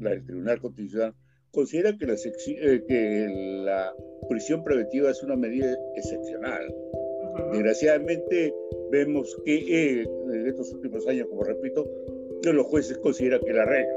la 0.00 0.10
del 0.10 0.24
Tribunal 0.24 0.60
Constitucional 0.60 1.14
considera 1.50 1.96
que 1.96 2.06
la, 2.06 2.14
eh, 2.14 2.84
que 2.86 3.26
la 3.64 3.92
prisión 4.28 4.62
preventiva 4.62 5.10
es 5.10 5.22
una 5.22 5.36
medida 5.36 5.76
excepcional. 5.96 6.74
Desgraciadamente 7.52 8.54
vemos 8.90 9.36
que 9.44 9.54
eh, 9.54 10.06
en 10.32 10.46
estos 10.46 10.72
últimos 10.72 11.06
años, 11.06 11.26
como 11.28 11.42
repito, 11.42 11.86
los 12.42 12.66
jueces 12.66 12.98
consideran 12.98 13.40
que 13.40 13.52
la 13.52 13.64
regla 13.64 13.94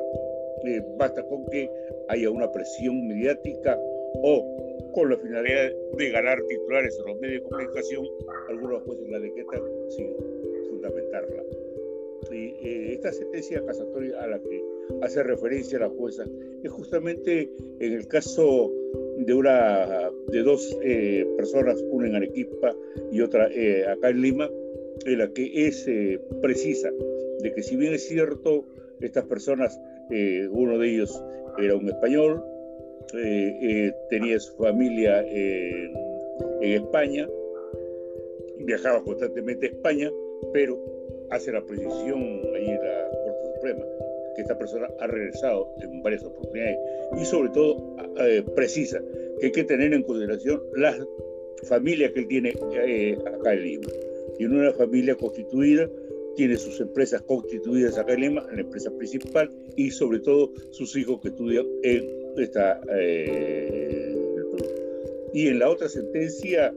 basta 0.98 1.24
con 1.24 1.46
que 1.48 1.70
haya 2.10 2.30
una 2.30 2.52
presión 2.52 3.08
mediática 3.08 3.78
o 4.22 4.63
con 4.94 5.10
la 5.10 5.18
finalidad 5.18 5.72
de 5.98 6.10
ganar 6.10 6.42
titulares 6.48 6.98
en 7.00 7.06
los 7.12 7.20
medios 7.20 7.44
de 7.44 7.50
comunicación, 7.50 8.06
algunos 8.50 8.84
jueces 8.84 9.10
la 9.10 9.20
decretan 9.20 9.62
sin 9.90 10.16
fundamentarla. 10.70 11.44
Y 12.32 12.56
eh, 12.62 12.94
esta 12.94 13.12
sentencia 13.12 13.64
casatoria 13.66 14.22
a 14.22 14.28
la 14.28 14.40
que 14.40 14.64
hace 15.02 15.24
referencia 15.24 15.80
la 15.80 15.90
jueza 15.90 16.26
es 16.64 16.72
justamente 16.72 17.50
en 17.80 17.94
el 17.94 18.08
caso 18.08 18.72
de 19.18 19.34
una 19.34 20.10
de 20.30 20.44
dos 20.44 20.78
eh, 20.84 21.26
personas, 21.38 21.84
una 21.90 22.08
en 22.08 22.16
Arequipa 22.16 22.76
y 23.12 23.22
otra 23.22 23.50
eh, 23.52 23.86
acá 23.88 24.10
en 24.10 24.22
Lima, 24.22 24.50
en 25.06 25.18
la 25.18 25.32
que 25.32 25.68
es 25.68 25.86
precisa 26.42 26.92
de 27.40 27.54
que 27.54 27.62
si 27.62 27.76
bien 27.76 27.94
es 27.94 28.08
cierto, 28.08 28.66
estas 29.02 29.26
personas, 29.26 29.78
uno 30.52 30.78
de 30.78 30.90
ellos 30.90 31.22
era 31.58 31.76
un 31.76 31.90
español, 31.90 32.44
tenía 34.10 34.40
su 34.40 34.56
familia 34.56 35.24
en 35.28 35.94
España, 36.62 37.28
viajaba 38.60 39.04
constantemente 39.04 39.68
a 39.68 39.70
España, 39.70 40.12
pero 40.52 40.80
hace 41.30 41.52
la 41.52 41.62
precisión 41.64 42.42
ahí 42.56 42.70
en 42.70 42.80
la 42.82 43.10
Corte 43.24 43.54
Suprema 43.56 43.86
que 44.36 44.42
esta 44.42 44.58
persona 44.58 44.88
ha 45.00 45.08
regresado 45.08 45.70
en 45.82 46.02
varias 46.02 46.24
oportunidades 46.24 46.78
y 47.20 47.26
sobre 47.26 47.50
todo 47.50 47.96
eh, 48.20 48.44
precisa 48.56 49.02
que 49.40 49.48
hay 49.48 49.52
que 49.52 49.64
tener 49.64 49.94
en 49.94 50.04
consideración 50.04 50.62
la 50.76 50.98
familia 51.64 52.12
que 52.12 52.22
él 52.22 52.28
tiene 52.28 52.54
eh, 52.86 53.18
acá 53.26 53.54
en 53.54 53.64
Lima. 53.64 53.88
En 54.40 54.54
una 54.54 54.72
familia 54.74 55.16
constituida 55.16 55.90
tiene 56.36 56.58
sus 56.58 56.80
empresas 56.82 57.22
constituidas 57.22 57.98
acá 57.98 58.14
en 58.14 58.22
Lima, 58.22 58.48
la 58.52 58.62
empresa 58.62 58.92
principal 58.92 59.50
y 59.76 59.92
sobre 59.92 60.20
todo 60.20 60.52
sus 60.72 60.96
hijos 60.96 61.22
que 61.22 61.30
estudian 61.30 61.66
en 61.84 62.23
esta 62.38 62.82
eh, 62.92 64.16
y 65.34 65.48
en 65.48 65.60
la 65.60 65.70
otra 65.70 65.90
sentencia 65.90 66.74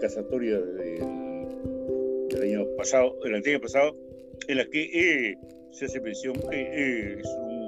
casatoria 0.00 0.60
del, 0.60 2.42
año 2.42 2.64
pasado, 2.76 3.16
del 3.24 3.34
año 3.34 3.60
pasado, 3.60 3.96
en 4.46 4.56
la 4.58 4.64
que 4.66 4.82
eh, 4.82 5.36
se 5.72 5.86
hace 5.86 6.00
mención 6.00 6.34
que 6.48 6.60
eh, 6.60 7.18
es 7.18 7.26
un, 7.26 7.66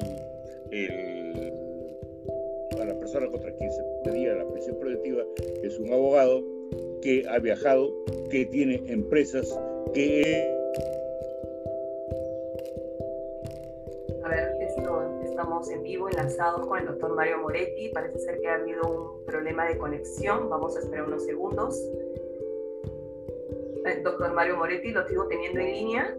a 2.81 2.85
la 2.85 2.99
persona 2.99 3.27
contra 3.29 3.53
quien 3.57 3.73
se 3.73 3.83
pedía 4.05 4.35
la 4.35 4.49
prisión 4.49 4.79
preventiva 4.79 5.25
es 5.63 5.79
un 5.79 5.93
abogado 5.93 6.45
que 7.03 7.25
ha 7.29 7.39
viajado, 7.39 7.93
que 8.31 8.47
tiene 8.47 8.83
empresas, 8.87 9.59
que... 9.95 10.49
estamos 15.61 15.77
en 15.77 15.83
vivo 15.83 16.09
enlazados 16.09 16.67
con 16.67 16.79
el 16.79 16.87
doctor 16.87 17.15
Mario 17.15 17.39
Moretti. 17.39 17.91
Parece 17.91 18.19
ser 18.21 18.41
que 18.41 18.49
ha 18.49 18.55
habido 18.55 18.83
un 18.89 19.27
problema 19.27 19.67
de 19.67 19.77
conexión. 19.77 20.49
Vamos 20.49 20.75
a 20.77 20.81
esperar 20.81 21.07
unos 21.07 21.25
segundos. 21.27 21.79
El 23.85 24.03
doctor 24.03 24.33
Mario 24.33 24.57
Moretti 24.57 24.91
lo 24.91 25.07
sigo 25.07 25.27
teniendo 25.27 25.61
en 25.61 25.67
línea. 25.67 26.17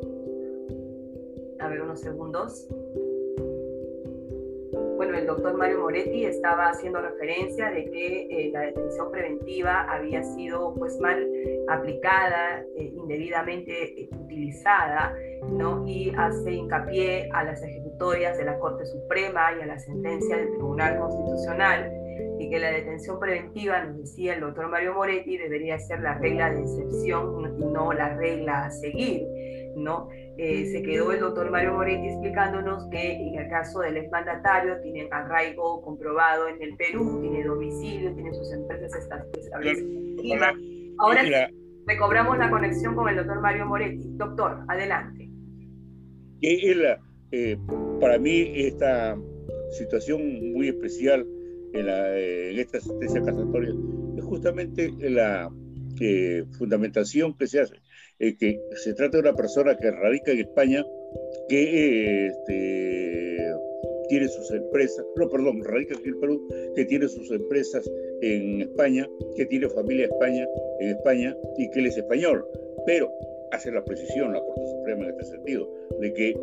A 1.59 1.67
ver, 1.69 1.81
unos 1.81 2.01
segundos. 2.01 2.67
Bueno, 4.97 5.17
el 5.17 5.25
doctor 5.25 5.57
Mario 5.57 5.79
Moretti 5.79 6.25
estaba 6.25 6.69
haciendo 6.69 7.01
referencia 7.01 7.71
de 7.71 7.85
que 7.85 8.27
eh, 8.29 8.51
la 8.53 8.61
detención 8.61 9.09
preventiva 9.09 9.91
había 9.91 10.23
sido 10.23 10.75
pues 10.75 10.99
mal 10.99 11.27
aplicada, 11.67 12.63
eh, 12.75 12.93
indebidamente 12.93 14.07
utilizada, 14.11 15.15
¿no? 15.49 15.85
Y 15.87 16.13
hace 16.17 16.51
hincapié 16.53 17.29
a 17.33 17.43
las 17.43 17.63
ejecutorias 17.63 18.37
de 18.37 18.45
la 18.45 18.59
Corte 18.59 18.85
Suprema 18.85 19.51
y 19.57 19.61
a 19.61 19.65
la 19.65 19.79
sentencia 19.79 20.37
del 20.37 20.49
Tribunal 20.49 20.99
Constitucional 20.99 21.91
y 22.39 22.49
que 22.49 22.59
la 22.59 22.71
detención 22.71 23.19
preventiva, 23.19 23.83
nos 23.83 23.97
decía 23.97 24.33
el 24.33 24.41
doctor 24.41 24.67
Mario 24.67 24.93
Moretti, 24.93 25.37
debería 25.37 25.77
ser 25.79 26.01
la 26.01 26.15
regla 26.15 26.49
de 26.51 26.61
excepción 26.61 27.55
y 27.59 27.65
no 27.65 27.93
la 27.93 28.15
regla 28.15 28.65
a 28.65 28.71
seguir. 28.71 29.23
¿no? 29.75 30.09
Eh, 30.37 30.65
se 30.71 30.83
quedó 30.83 31.11
el 31.11 31.19
doctor 31.19 31.49
Mario 31.51 31.73
Moretti 31.73 32.07
explicándonos 32.07 32.87
que 32.89 33.13
en 33.13 33.39
el 33.39 33.49
caso 33.49 33.79
del 33.81 33.97
exmandatario 33.97 34.79
tiene 34.81 35.07
arraigo 35.11 35.81
comprobado 35.81 36.47
en 36.47 36.61
el 36.61 36.75
Perú, 36.75 37.19
tiene 37.21 37.43
domicilio, 37.43 38.13
tiene 38.13 38.33
sus 38.33 38.51
empresas 38.51 38.95
establecidas. 38.95 40.55
Ahora 40.97 41.21
recobramos 41.87 42.37
la 42.37 42.49
conexión 42.49 42.95
con 42.95 43.09
el 43.09 43.17
doctor 43.17 43.41
Mario 43.41 43.65
Moretti. 43.65 44.03
Doctor, 44.13 44.63
adelante. 44.67 45.30
Eh, 46.41 47.57
para 47.99 48.17
mí 48.17 48.51
esta 48.55 49.17
situación 49.71 50.51
muy 50.53 50.67
especial 50.69 51.25
en, 51.73 51.87
esta 52.59 52.81
sentencia 52.81 53.21
casatoria 53.21 53.73
es 54.17 54.23
justamente 54.23 54.91
la 54.99 55.49
eh, 55.99 56.43
fundamentación 56.57 57.37
que 57.37 57.47
se 57.47 57.61
hace, 57.61 57.75
eh, 58.19 58.35
que 58.37 58.59
se 58.75 58.93
trata 58.93 59.17
de 59.17 59.29
una 59.29 59.35
persona 59.35 59.77
que 59.77 59.91
radica 59.91 60.31
en 60.31 60.39
España, 60.39 60.83
que 61.47 62.27
este, 62.27 63.53
tiene 64.09 64.27
sus 64.27 64.51
empresas, 64.51 65.05
no, 65.15 65.29
perdón, 65.29 65.63
radica 65.63 65.95
aquí 65.95 66.09
en 66.09 66.19
Perú, 66.19 66.47
que 66.75 66.85
tiene 66.85 67.07
sus 67.07 67.31
empresas 67.31 67.89
en 68.21 68.61
España, 68.61 69.07
que 69.35 69.45
tiene 69.45 69.69
familia 69.69 70.05
en 70.05 70.11
España, 70.11 70.47
en 70.79 70.89
España 70.89 71.37
y 71.57 71.69
que 71.69 71.79
él 71.79 71.85
es 71.87 71.97
español. 71.97 72.45
Pero 72.85 73.11
hace 73.51 73.71
la 73.71 73.83
precisión 73.83 74.33
la 74.33 74.41
Corte 74.41 74.67
Suprema 74.67 75.03
en 75.05 75.09
este 75.11 75.25
sentido, 75.25 75.69
de 75.99 76.13
que 76.13 76.37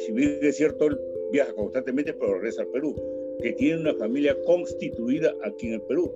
si 0.00 0.12
bien 0.12 0.38
es 0.42 0.56
cierto, 0.56 0.86
él 0.86 0.98
viaja 1.32 1.52
constantemente, 1.54 2.12
pero 2.14 2.34
regresa 2.34 2.62
al 2.62 2.68
Perú, 2.68 2.94
que 3.42 3.52
tiene 3.52 3.80
una 3.80 3.94
familia 3.94 4.36
constituida 4.44 5.34
aquí 5.42 5.68
en 5.68 5.74
el 5.74 5.82
Perú, 5.82 6.12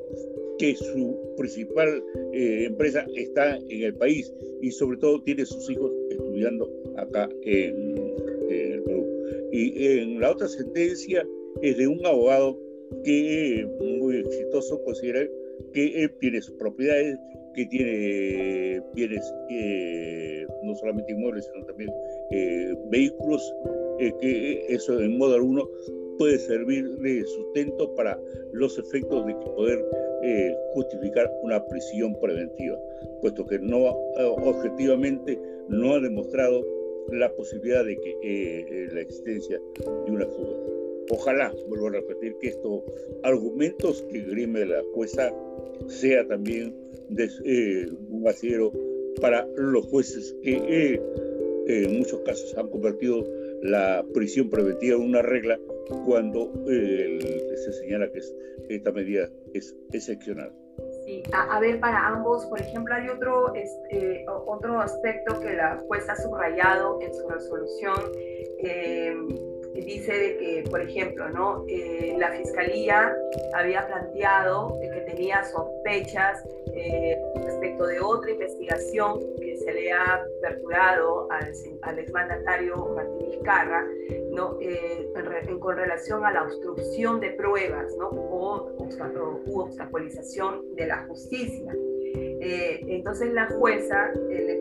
que 0.59 0.75
su 0.75 1.19
principal 1.37 2.03
eh, 2.33 2.65
empresa 2.67 3.07
está 3.17 3.57
en 3.57 3.83
el 3.83 3.95
país 3.95 4.33
y 4.61 4.71
sobre 4.71 4.99
todo 4.99 5.23
tiene 5.23 5.45
sus 5.45 5.69
hijos 5.71 5.93
estudiando 6.11 6.71
acá 6.97 7.29
en, 7.43 7.97
el 8.51 8.83
Perú. 8.83 9.07
Y 9.53 9.87
en 9.99 10.21
la 10.21 10.33
otra 10.33 10.49
sentencia 10.49 11.27
es 11.63 11.77
de 11.77 11.87
un 11.87 12.05
abogado 12.07 12.59
que 13.05 13.67
muy 13.81 14.19
exitoso 14.19 14.83
considera 14.85 15.29
que 15.73 16.05
él 16.05 16.13
tiene 16.21 16.41
sus 16.41 16.55
propiedades, 16.57 17.17
que 17.55 17.67
tiene 17.67 18.83
bienes, 18.95 19.35
eh, 19.51 20.47
no 20.63 20.75
solamente 20.75 21.13
inmuebles, 21.13 21.49
sino 21.53 21.65
también 21.67 21.91
eh, 22.31 22.75
vehículos, 22.91 23.55
que 24.21 24.67
eso 24.69 25.01
en 25.01 25.17
modo 25.17 25.35
alguno 25.35 25.69
puede 26.19 26.39
servir 26.39 26.89
de 26.99 27.25
sustento 27.25 27.95
para 27.95 28.19
los 28.53 28.79
efectos 28.79 29.27
de 29.27 29.35
poder 29.35 29.85
eh, 30.23 30.57
justificar 30.73 31.31
una 31.43 31.65
prisión 31.67 32.19
preventiva, 32.21 32.79
puesto 33.21 33.45
que 33.47 33.59
no 33.59 33.89
eh, 34.19 34.25
objetivamente 34.25 35.39
no 35.69 35.95
ha 35.95 36.01
demostrado 36.01 36.65
la 37.11 37.31
posibilidad 37.35 37.85
de 37.85 37.97
que 37.97 38.17
eh, 38.23 38.89
la 38.93 39.01
existencia 39.01 39.61
de 40.07 40.11
una 40.11 40.27
fuga. 40.27 40.57
Ojalá, 41.11 41.53
vuelvo 41.69 41.89
a 41.89 41.91
repetir, 41.91 42.35
que 42.41 42.49
estos 42.49 42.83
argumentos 43.23 44.03
que 44.11 44.21
grime 44.21 44.65
la 44.65 44.83
jueza 44.95 45.31
sea 45.89 46.27
también 46.27 46.75
de, 47.09 47.91
un 48.11 48.27
asidero 48.29 48.73
para 49.21 49.47
los 49.57 49.87
jueces 49.87 50.37
que 50.43 51.01
en 51.67 51.99
muchos 51.99 52.21
casos 52.21 52.57
han 52.59 52.69
convertido 52.69 53.25
la 53.63 54.05
prisión 54.13 54.51
preventiva 54.51 54.97
en 54.97 55.03
una 55.03 55.23
regla 55.23 55.59
cuando 56.05 56.53
se 56.67 57.73
señala 57.73 58.11
que 58.11 58.21
esta 58.69 58.93
medida 58.93 59.29
es 59.53 59.75
excepcional. 59.93 60.53
Sí, 61.07 61.23
a, 61.33 61.61
ver, 61.61 61.81
para 61.81 62.09
ambos, 62.09 62.47
por 62.47 62.61
ejemplo, 62.61 62.95
hay 62.95 63.09
otro, 63.09 63.55
este, 63.55 64.25
otro 64.27 64.81
aspecto 64.81 65.39
que 65.41 65.53
la 65.53 65.77
jueza 65.87 66.13
ha 66.13 66.17
subrayado 66.17 66.99
en 67.03 67.15
su 67.15 67.29
resolución. 67.29 67.95
Dice 69.75 70.13
de 70.13 70.37
que, 70.39 70.65
por 70.71 70.81
ejemplo, 70.81 71.29
¿no? 71.31 71.65
Eh, 71.67 72.15
la 72.17 72.31
fiscalía 72.31 73.13
había 73.55 73.85
planteado 73.87 74.79
que 74.81 75.01
tenía 75.01 75.45
sospechas 75.45 76.45
eh, 76.73 77.17
respecto 77.45 77.87
de 77.87 77.99
otra 77.99 78.31
investigación 78.31 79.19
que 79.37 79.57
se 79.57 79.73
le 79.73 79.93
ha 79.93 80.25
aperturado 80.39 81.29
al, 81.31 81.53
al 81.83 81.99
exmandatario 81.99 82.77
Martín 82.95 83.31
Vizcarra, 83.31 83.85
¿no? 84.31 84.57
Eh, 84.61 85.09
con 85.59 85.77
relación 85.77 86.25
a 86.25 86.33
la 86.33 86.45
obstrucción 86.45 87.19
de 87.19 87.31
pruebas 87.31 87.93
¿no? 87.99 88.09
o, 88.09 88.71
obstaculización 89.55 90.75
de 90.77 90.87
la 90.87 91.05
justicia. 91.07 91.73
entonces 92.13 93.33
la 93.33 93.47
jueza 93.47 94.13
le 94.29 94.59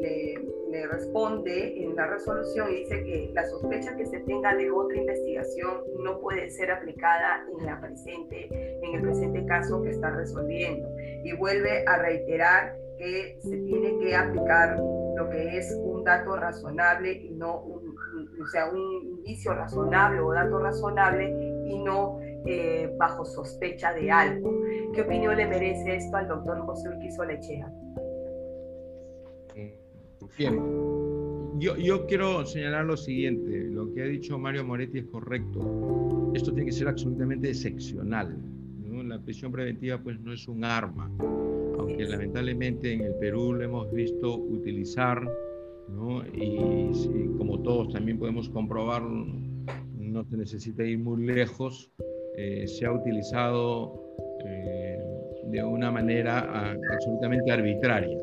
le 0.00 0.37
responde 0.86 1.82
en 1.82 1.96
la 1.96 2.06
resolución 2.06 2.70
y 2.70 2.80
dice 2.80 3.02
que 3.02 3.30
la 3.34 3.44
sospecha 3.46 3.96
que 3.96 4.06
se 4.06 4.20
tenga 4.20 4.54
de 4.54 4.70
otra 4.70 4.96
investigación 4.96 5.82
no 6.02 6.20
puede 6.20 6.50
ser 6.50 6.70
aplicada 6.70 7.44
en, 7.58 7.66
la 7.66 7.80
presente, 7.80 8.48
en 8.82 8.94
el 8.94 9.02
presente 9.02 9.44
caso 9.46 9.82
que 9.82 9.90
está 9.90 10.10
resolviendo. 10.10 10.88
Y 11.24 11.34
vuelve 11.36 11.84
a 11.86 11.98
reiterar 11.98 12.76
que 12.98 13.38
se 13.40 13.56
tiene 13.56 13.98
que 13.98 14.14
aplicar 14.14 14.78
lo 14.78 15.28
que 15.30 15.56
es 15.56 15.74
un 15.82 16.04
dato 16.04 16.36
razonable 16.36 17.12
y 17.12 17.30
no 17.30 17.60
un, 17.60 17.96
o 18.42 18.46
sea, 18.46 18.68
un 18.70 18.78
indicio 18.78 19.54
razonable 19.54 20.20
o 20.20 20.32
dato 20.32 20.58
razonable 20.58 21.34
y 21.64 21.78
no 21.82 22.18
eh, 22.46 22.92
bajo 22.96 23.24
sospecha 23.24 23.92
de 23.92 24.10
algo. 24.10 24.52
¿Qué 24.94 25.02
opinión 25.02 25.36
le 25.36 25.46
merece 25.46 25.96
esto 25.96 26.16
al 26.16 26.28
doctor 26.28 26.60
José 26.66 26.88
Urquizo 26.88 27.24
Lechea? 27.24 27.70
Bien, 30.36 30.56
yo, 31.58 31.76
yo 31.76 32.06
quiero 32.06 32.44
señalar 32.44 32.86
lo 32.86 32.96
siguiente, 32.96 33.68
lo 33.70 33.92
que 33.92 34.02
ha 34.02 34.06
dicho 34.06 34.38
Mario 34.38 34.64
Moretti 34.64 34.98
es 34.98 35.06
correcto. 35.06 36.30
Esto 36.34 36.52
tiene 36.52 36.66
que 36.66 36.72
ser 36.72 36.88
absolutamente 36.88 37.48
excepcional. 37.48 38.36
La 39.06 39.18
prisión 39.20 39.52
preventiva 39.52 39.98
pues 40.02 40.20
no 40.20 40.32
es 40.32 40.46
un 40.48 40.64
arma, 40.64 41.10
aunque 41.78 42.04
lamentablemente 42.04 42.92
en 42.92 43.02
el 43.02 43.14
Perú 43.14 43.54
lo 43.54 43.62
hemos 43.62 43.92
visto 43.92 44.36
utilizar, 44.36 45.22
y, 46.34 47.28
como 47.38 47.60
todos 47.62 47.92
también 47.92 48.18
podemos 48.18 48.48
comprobar, 48.50 49.02
no 49.02 50.24
se 50.24 50.36
necesita 50.36 50.84
ir 50.84 50.98
muy 50.98 51.24
lejos, 51.24 51.90
eh, 52.36 52.66
se 52.66 52.86
ha 52.86 52.92
utilizado 52.92 54.14
eh, 54.44 54.98
de 55.46 55.62
una 55.62 55.90
manera 55.90 56.46
ah, 56.48 56.74
absolutamente 56.92 57.50
arbitraria. 57.50 58.18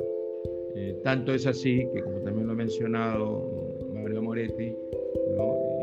Eh, 0.76 1.00
tanto 1.04 1.34
es 1.34 1.48
así 1.48 1.88
que, 1.94 2.02
como 2.02 2.20
también 2.20 2.48
lo 2.48 2.54
ha 2.54 2.56
mencionado 2.56 3.78
Mario 3.94 4.22
Moretti, 4.22 4.76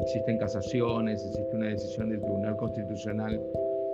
existen 0.03 0.39
casaciones, 0.39 1.25
existe 1.25 1.57
una 1.57 1.69
decisión 1.69 2.11
del 2.11 2.21
Tribunal 2.21 2.57
Constitucional 2.57 3.41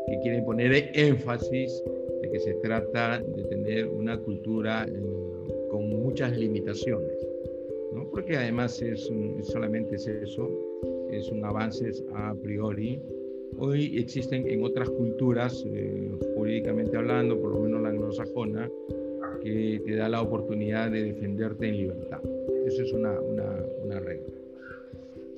que 0.07 0.19
quiere 0.21 0.43
poner 0.43 0.91
énfasis 0.95 1.83
de 2.23 2.31
que 2.31 2.41
se 2.41 2.55
trata 2.55 3.19
de 3.21 3.45
tener 3.45 3.87
una 3.89 4.19
cultura 4.19 4.87
eh, 4.89 4.93
con 5.71 5.89
muchas 5.89 6.37
limitaciones, 6.37 7.29
¿no? 7.93 8.09
porque 8.11 8.37
además 8.37 8.81
es, 8.81 9.11
solamente 9.43 9.97
es 9.97 10.07
eso, 10.07 10.51
es 11.11 11.31
un 11.31 11.45
avance 11.45 11.91
a 12.15 12.35
priori. 12.35 13.01
Hoy 13.59 13.99
existen 13.99 14.49
en 14.49 14.63
otras 14.63 14.89
culturas, 14.89 15.65
eh, 15.69 16.11
jurídicamente 16.35 16.97
hablando, 16.97 17.39
por 17.41 17.51
lo 17.53 17.61
menos 17.61 17.83
la 17.83 17.89
anglosajona, 17.91 18.71
que 19.49 19.83
te 19.85 19.97
da 19.97 20.09
la 20.09 20.23
oportunidad 20.23 20.91
de 20.91 21.05
defenderte 21.05 21.69
en 21.69 21.77
libertad. 21.77 22.21
Eso 22.67 22.83
es 22.83 22.93
una, 22.93 23.19
una, 23.21 24.01
regla. 24.01 24.27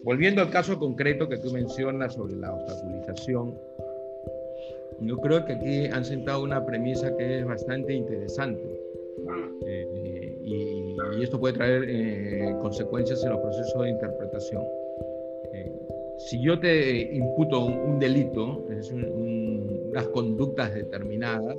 Volviendo 0.03 0.43
al 0.43 0.51
caso 0.51 0.79
concreto 0.79 1.29
que 1.29 1.37
tú 1.39 1.51
mencionas 1.53 2.15
sobre 2.15 2.37
la 2.37 2.53
obstaculización, 2.55 3.55
yo 5.01 5.17
creo 5.19 5.45
que 5.45 5.53
aquí 5.53 5.87
han 5.87 6.05
sentado 6.05 6.43
una 6.43 6.65
premisa 6.65 7.17
que 7.17 7.39
es 7.39 7.47
bastante 7.47 7.95
interesante. 7.95 8.81
Eh, 9.67 10.39
y, 10.43 10.97
esto 11.23 11.39
puede 11.39 11.55
traer 11.55 11.85
eh, 11.87 12.57
consecuencias 12.61 13.23
en 13.25 13.31
los 13.31 13.41
procesos 13.41 13.83
de 13.83 13.91
interpretación. 13.91 14.63
Eh, 15.53 15.73
si 16.19 16.43
yo 16.43 16.59
te 16.59 17.15
imputo 17.15 17.67
un, 17.67 17.99
delito, 17.99 18.67
es 18.71 18.91
unas 18.93 20.09
conductas 20.09 20.75
determinadas, 20.75 21.59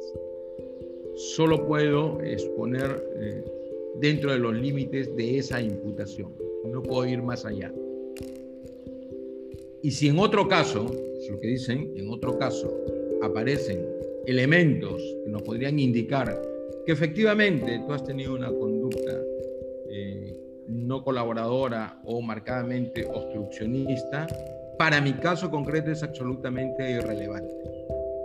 solo 1.15 1.65
puedo 1.65 2.21
exponer 2.21 3.03
eh, 3.19 3.43
dentro 3.99 4.31
de 4.31 4.39
los 4.39 4.55
límites 4.55 5.15
de 5.15 5.37
esa 5.37 5.61
imputación. 5.61 6.33
No 6.71 6.81
puedo 6.81 7.05
ir 7.05 7.21
más 7.21 7.45
allá. 7.45 7.73
Y 9.83 9.91
si 9.91 10.07
en 10.07 10.19
otro 10.19 10.47
caso, 10.47 10.85
es 11.19 11.29
lo 11.29 11.39
que 11.39 11.47
dicen, 11.47 11.91
en 11.95 12.09
otro 12.09 12.37
caso 12.37 12.71
aparecen 13.21 13.85
elementos 14.25 15.01
que 15.23 15.31
nos 15.31 15.41
podrían 15.41 15.79
indicar 15.79 16.41
que 16.85 16.91
efectivamente 16.91 17.81
tú 17.85 17.93
has 17.93 18.03
tenido 18.03 18.33
una 18.33 18.49
conducta 18.49 19.21
eh, 19.89 20.39
no 20.67 21.03
colaboradora 21.03 21.99
o 22.05 22.21
marcadamente 22.21 23.05
obstruccionista, 23.05 24.27
para 24.77 25.01
mi 25.01 25.13
caso 25.13 25.49
concreto 25.49 25.91
es 25.91 26.01
absolutamente 26.01 26.91
irrelevante. 26.91 27.53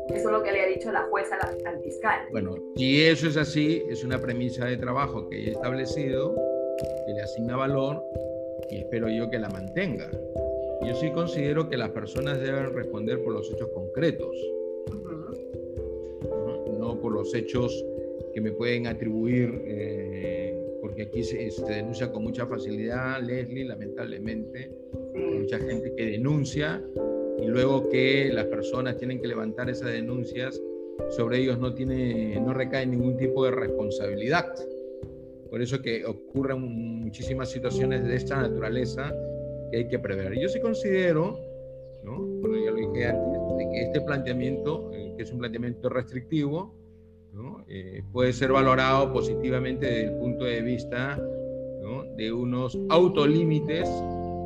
Eso 0.09 0.29
es 0.29 0.33
lo 0.33 0.43
que 0.43 0.53
le 0.53 0.61
ha 0.63 0.67
dicho 0.67 0.93
la 0.93 1.03
jueza 1.03 1.37
al 1.65 1.83
fiscal. 1.83 2.21
Bueno, 2.31 2.55
si 2.77 3.03
eso 3.03 3.29
es 3.29 3.37
así, 3.37 3.83
es 3.89 4.05
una 4.05 4.21
premisa 4.21 4.67
de 4.67 4.77
trabajo 4.77 5.29
que 5.29 5.37
he 5.37 5.51
establecido, 5.51 6.35
que 7.07 7.13
le 7.13 7.23
asigna 7.23 7.57
valor 7.57 8.03
y 8.71 8.79
espero 8.79 9.09
yo 9.09 9.29
que 9.31 9.39
la 9.39 9.49
mantenga. 9.49 10.11
Yo 10.83 10.95
sí 10.95 11.11
considero 11.11 11.69
que 11.69 11.77
las 11.77 11.91
personas 11.91 12.41
deben 12.41 12.73
responder 12.73 13.23
por 13.23 13.33
los 13.33 13.51
hechos 13.51 13.69
concretos, 13.71 14.37
¿no? 16.79 17.01
por 17.01 17.13
los 17.13 17.35
hechos 17.35 17.85
que 18.33 18.41
me 18.41 18.53
pueden 18.53 18.87
atribuir, 18.87 19.63
eh, 19.67 20.79
porque 20.81 21.03
aquí 21.03 21.25
se, 21.25 21.51
denuncia 21.67 22.13
con 22.13 22.23
mucha 22.23 22.47
facilidad, 22.47 23.21
Leslie, 23.23 23.65
lamentablemente, 23.65 24.71
hay 25.15 25.39
mucha 25.41 25.59
gente 25.59 25.95
que 25.97 26.07
denuncia 26.07 26.83
y 27.39 27.47
luego 27.47 27.89
que 27.89 28.31
las 28.33 28.47
personas 28.47 28.97
tienen 28.97 29.21
que 29.21 29.29
levantar 29.29 29.69
esas 29.69 29.93
denuncias, 29.93 30.61
sobre 31.11 31.39
ellos 31.39 31.59
no, 31.59 31.75
tiene, 31.75 32.41
no 32.41 32.55
recae 32.55 32.87
ningún 32.87 33.17
tipo 33.17 33.45
de 33.45 33.51
responsabilidad. 33.51 34.47
Por 35.51 35.63
eso 35.63 35.81
que 35.81 36.05
ocurren 36.05 36.61
muchísimas 36.61 37.51
situaciones 37.51 38.05
de 38.05 38.17
esta 38.17 38.41
naturaleza 38.41 39.15
que 39.71 39.79
hay 39.79 39.89
que 39.89 39.99
prever. 39.99 40.39
Yo 40.39 40.49
sí 40.49 40.61
considero, 40.61 41.39
¿no? 42.03 42.19
bueno, 42.19 42.57
ya 42.65 42.71
lo 42.71 42.77
dije 42.77 43.07
antes, 43.07 43.41
de 43.59 43.83
este 43.83 44.01
planteamiento, 44.01 44.91
eh, 44.93 45.13
que 45.17 45.23
es 45.23 45.33
un 45.33 45.39
planteamiento 45.39 45.89
restrictivo, 45.89 46.75
eh, 47.69 48.03
puede 48.13 48.33
ser 48.33 48.53
valorado 48.53 49.13
positivamente 49.13 49.87
desde 49.87 50.05
el 50.05 50.19
punto 50.19 50.45
de 50.45 50.63
vista 50.63 51.21
de 52.17 52.33
unos 52.33 52.79
autolímites 52.89 53.89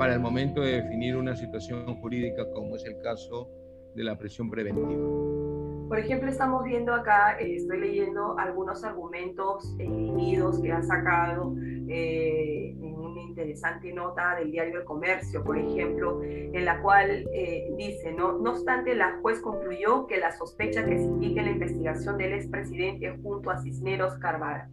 para 0.01 0.15
el 0.15 0.21
momento 0.21 0.63
de 0.63 0.81
definir 0.81 1.15
una 1.15 1.37
situación 1.37 2.01
jurídica 2.01 2.51
como 2.55 2.75
es 2.75 2.87
el 2.87 2.97
caso 3.03 3.51
de 3.95 4.03
la 4.03 4.17
prisión 4.17 4.49
preventiva. 4.49 5.50
Por 5.91 5.99
ejemplo, 5.99 6.31
estamos 6.31 6.63
viendo 6.63 6.95
acá, 6.95 7.37
eh, 7.41 7.57
estoy 7.57 7.81
leyendo 7.81 8.39
algunos 8.39 8.85
argumentos 8.85 9.75
esgrimidos 9.77 10.63
que 10.63 10.71
ha 10.71 10.85
sacado 10.85 11.53
eh, 11.89 12.77
en 12.81 12.95
una 12.95 13.21
interesante 13.23 13.93
nota 13.93 14.37
del 14.37 14.53
diario 14.53 14.79
El 14.79 14.85
Comercio, 14.85 15.43
por 15.43 15.59
ejemplo, 15.59 16.23
en 16.23 16.65
la 16.65 16.81
cual 16.81 17.27
eh, 17.35 17.73
dice, 17.77 18.13
¿no? 18.13 18.39
no 18.39 18.53
obstante, 18.53 18.95
la 18.95 19.19
juez 19.21 19.41
concluyó 19.41 20.07
que 20.07 20.19
la 20.19 20.31
sospecha 20.31 20.85
que 20.85 20.97
se 20.97 21.03
indica 21.07 21.41
en 21.41 21.47
la 21.47 21.53
investigación 21.55 22.17
del 22.19 22.35
expresidente 22.35 23.19
junto 23.21 23.51
a 23.51 23.61
Cisneros 23.61 24.15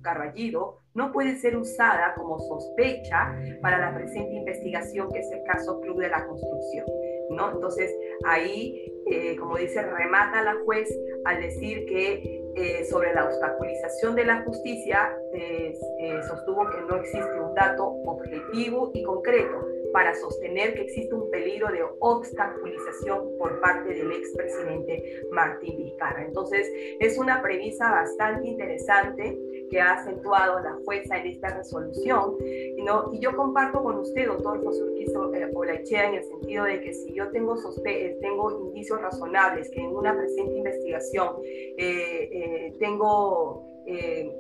Carballido 0.04 0.78
no 0.94 1.12
puede 1.12 1.38
ser 1.38 1.58
usada 1.58 2.14
como 2.16 2.38
sospecha 2.38 3.36
para 3.64 3.80
la 3.80 3.92
presente 3.92 4.36
investigación, 4.36 5.12
que 5.12 5.22
es 5.22 5.32
el 5.32 5.42
caso 5.46 5.82
Club 5.82 6.00
de 6.00 6.10
la 6.10 6.28
Construcción. 6.28 6.86
¿No? 7.30 7.52
Entonces, 7.52 7.96
ahí, 8.26 8.92
como 9.40 9.58
dice, 9.58 9.82
remata 9.82 10.44
la 10.44 10.56
juez 10.66 10.90
al 11.26 11.42
decir 11.42 11.86
que 11.86 12.38
eh, 12.60 12.86
sobre 12.86 13.14
la 13.14 13.26
obstaculización 13.26 14.16
de 14.16 14.26
la 14.26 14.42
justicia 14.42 15.16
eh, 15.32 15.78
sostuvo 16.28 16.68
que 16.72 16.82
no 16.90 16.96
existe 16.96 17.40
un 17.40 17.54
dato 17.54 17.86
objetivo 18.06 18.90
y 18.96 19.04
concreto 19.04 19.64
para 19.94 20.16
sostener 20.16 20.74
que 20.74 20.82
existe 20.82 21.14
un 21.14 21.30
peligro 21.30 21.72
de 21.72 21.84
obstaculización 22.00 23.38
por 23.38 23.60
parte 23.62 23.94
del 23.94 24.12
expresidente 24.12 25.22
Martín 25.32 25.78
Vizcarra. 25.78 26.26
Entonces, 26.26 26.68
es 27.00 27.20
una 27.20 27.44
premisa 27.44 27.92
bastante 27.92 28.48
interesante 28.48 29.38
que 29.70 29.82
ha 29.82 29.94
acentuado 29.94 30.60
la 30.60 30.78
jueza 30.86 31.18
en 31.18 31.28
esta 31.28 31.56
resolución. 31.56 32.36
¿no? 32.86 33.14
Y 33.14 33.20
yo 33.20 33.36
comparto 33.36 33.84
con 33.84 33.98
usted, 34.00 34.28
doctor 34.28 34.64
José 34.64 34.84
Urquizo 34.84 35.34
eh, 35.34 35.50
Olachea, 35.54 36.10
en 36.10 36.16
el 36.16 36.24
sentido 36.24 36.66
de 36.66 36.82
que 36.82 36.94
si 36.94 37.14
yo 37.14 37.30
tengo, 37.32 37.58
sospe 37.58 38.18
tengo 38.22 38.52
indicios 38.68 39.02
razonables 39.02 39.70
que 39.70 39.82
en 39.82 39.96
una 39.96 40.16
presente 40.16 40.58
investigación 40.58 41.36
eh, 41.46 42.30
eh, 42.32 42.74
tengo, 42.80 43.66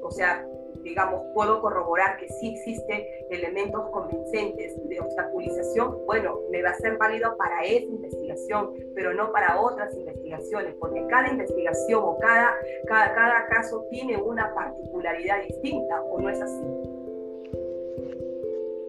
o 0.01 0.11
sea, 0.11 0.45
digamos, 0.83 1.21
puedo 1.33 1.61
corroborar 1.61 2.17
que 2.17 2.27
sí 2.29 2.49
existen 2.55 3.03
elementos 3.29 3.89
convincentes 3.91 4.75
de 4.87 4.99
obstaculización, 4.99 6.05
bueno, 6.05 6.39
me 6.51 6.61
va 6.61 6.71
a 6.71 6.75
ser 6.75 6.97
válido 6.97 7.35
para 7.37 7.63
esa 7.63 7.85
investigación, 7.85 8.73
pero 8.95 9.13
no 9.13 9.31
para 9.31 9.59
otras 9.59 9.95
investigaciones, 9.95 10.75
porque 10.79 11.05
cada 11.07 11.29
investigación 11.29 12.01
o 12.03 12.17
cada, 12.17 12.53
cada, 12.87 13.13
cada 13.13 13.47
caso 13.47 13.85
tiene 13.89 14.17
una 14.17 14.53
particularidad 14.53 15.43
distinta, 15.43 16.01
¿o 16.03 16.19
no 16.19 16.29
es 16.29 16.41
así? 16.41 16.63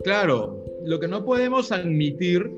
Claro, 0.04 0.56
lo 0.84 1.00
que 1.00 1.08
no 1.08 1.24
podemos 1.24 1.72
admitir 1.72 2.50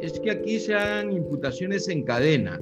es 0.00 0.18
que 0.20 0.30
aquí 0.30 0.60
se 0.60 0.74
hagan 0.74 1.12
imputaciones 1.12 1.88
en 1.88 2.04
cadena 2.04 2.60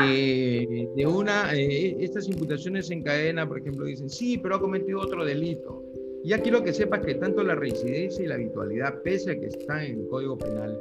de 0.00 1.06
una, 1.06 1.54
eh, 1.54 1.96
estas 2.00 2.28
imputaciones 2.28 2.90
en 2.90 3.02
cadena, 3.02 3.46
por 3.46 3.58
ejemplo, 3.58 3.84
dicen, 3.86 4.08
sí, 4.08 4.38
pero 4.38 4.56
ha 4.56 4.60
cometido 4.60 5.00
otro 5.00 5.24
delito. 5.24 5.82
Ya 6.24 6.38
quiero 6.38 6.62
que 6.62 6.72
sepas 6.72 7.00
que 7.00 7.14
tanto 7.14 7.42
la 7.42 7.54
reincidencia 7.54 8.24
y 8.24 8.28
la 8.28 8.34
habitualidad, 8.34 9.02
pese 9.02 9.32
a 9.32 9.40
que 9.40 9.46
están 9.46 9.82
en 9.82 10.00
el 10.00 10.08
Código 10.08 10.38
Penal, 10.38 10.78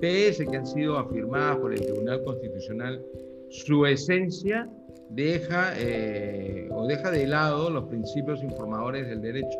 pese 0.00 0.42
a 0.42 0.46
que 0.46 0.56
han 0.56 0.66
sido 0.66 0.98
afirmadas 0.98 1.58
por 1.58 1.72
el 1.72 1.80
Tribunal 1.80 2.22
Constitucional, 2.24 3.02
su 3.48 3.86
esencia 3.86 4.68
deja 5.10 5.74
eh, 5.78 6.68
o 6.70 6.86
deja 6.86 7.10
de 7.10 7.26
lado 7.26 7.70
los 7.70 7.84
principios 7.84 8.42
informadores 8.42 9.06
del 9.08 9.20
derecho, 9.20 9.58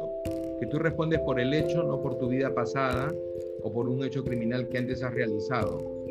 que 0.60 0.66
tú 0.66 0.78
respondes 0.78 1.20
por 1.20 1.40
el 1.40 1.52
hecho, 1.52 1.82
no 1.82 2.00
por 2.00 2.18
tu 2.18 2.28
vida 2.28 2.54
pasada 2.54 3.12
o 3.62 3.72
por 3.72 3.88
un 3.88 4.04
hecho 4.04 4.24
criminal 4.24 4.68
que 4.68 4.78
antes 4.78 5.02
has 5.02 5.12
realizado. 5.14 6.01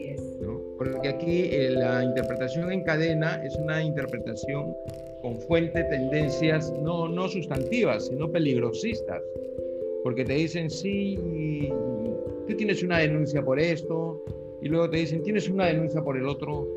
Porque 0.77 1.09
aquí 1.09 1.49
eh, 1.51 1.69
la 1.71 2.03
interpretación 2.03 2.71
en 2.71 2.83
cadena 2.83 3.41
es 3.45 3.55
una 3.55 3.83
interpretación 3.83 4.73
con 5.21 5.39
fuente 5.41 5.83
tendencias 5.83 6.73
no, 6.81 7.07
no 7.07 7.27
sustantivas, 7.27 8.07
sino 8.07 8.31
peligrosistas. 8.31 9.21
Porque 10.03 10.25
te 10.25 10.33
dicen, 10.33 10.69
sí, 10.69 11.69
tú 12.47 12.55
tienes 12.55 12.81
una 12.81 12.99
denuncia 12.99 13.43
por 13.43 13.59
esto, 13.59 14.23
y 14.61 14.69
luego 14.69 14.89
te 14.89 14.97
dicen, 14.97 15.21
tienes 15.23 15.49
una 15.49 15.67
denuncia 15.67 16.01
por 16.01 16.17
el 16.17 16.25
otro, 16.27 16.67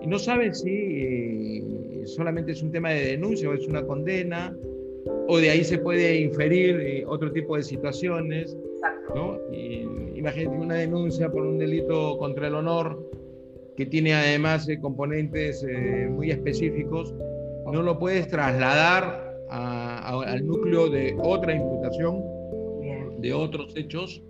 y 0.00 0.06
no 0.06 0.18
saben 0.18 0.54
si 0.54 0.70
eh, 0.70 2.06
solamente 2.06 2.52
es 2.52 2.62
un 2.62 2.72
tema 2.72 2.90
de 2.90 3.04
denuncia 3.06 3.48
o 3.48 3.54
es 3.54 3.66
una 3.66 3.86
condena, 3.86 4.56
o 5.28 5.38
de 5.38 5.50
ahí 5.50 5.64
se 5.64 5.78
puede 5.78 6.20
inferir 6.20 6.80
eh, 6.80 7.04
otro 7.06 7.32
tipo 7.32 7.56
de 7.56 7.62
situaciones. 7.62 8.56
¿No? 9.14 9.38
imagínate 10.14 10.56
una 10.56 10.74
denuncia 10.76 11.30
por 11.30 11.42
un 11.42 11.58
delito 11.58 12.16
contra 12.18 12.46
el 12.46 12.54
honor 12.54 13.10
que 13.76 13.86
tiene 13.86 14.14
además 14.14 14.68
eh, 14.68 14.78
componentes 14.80 15.64
eh, 15.68 16.08
muy 16.10 16.30
específicos, 16.30 17.14
no 17.72 17.82
lo 17.82 17.98
puedes 17.98 18.28
trasladar 18.28 19.32
al 19.48 20.46
núcleo 20.46 20.88
de 20.88 21.16
otra 21.22 21.54
imputación, 21.54 22.22
de 23.18 23.32
otros 23.32 23.74
hechos 23.76 24.22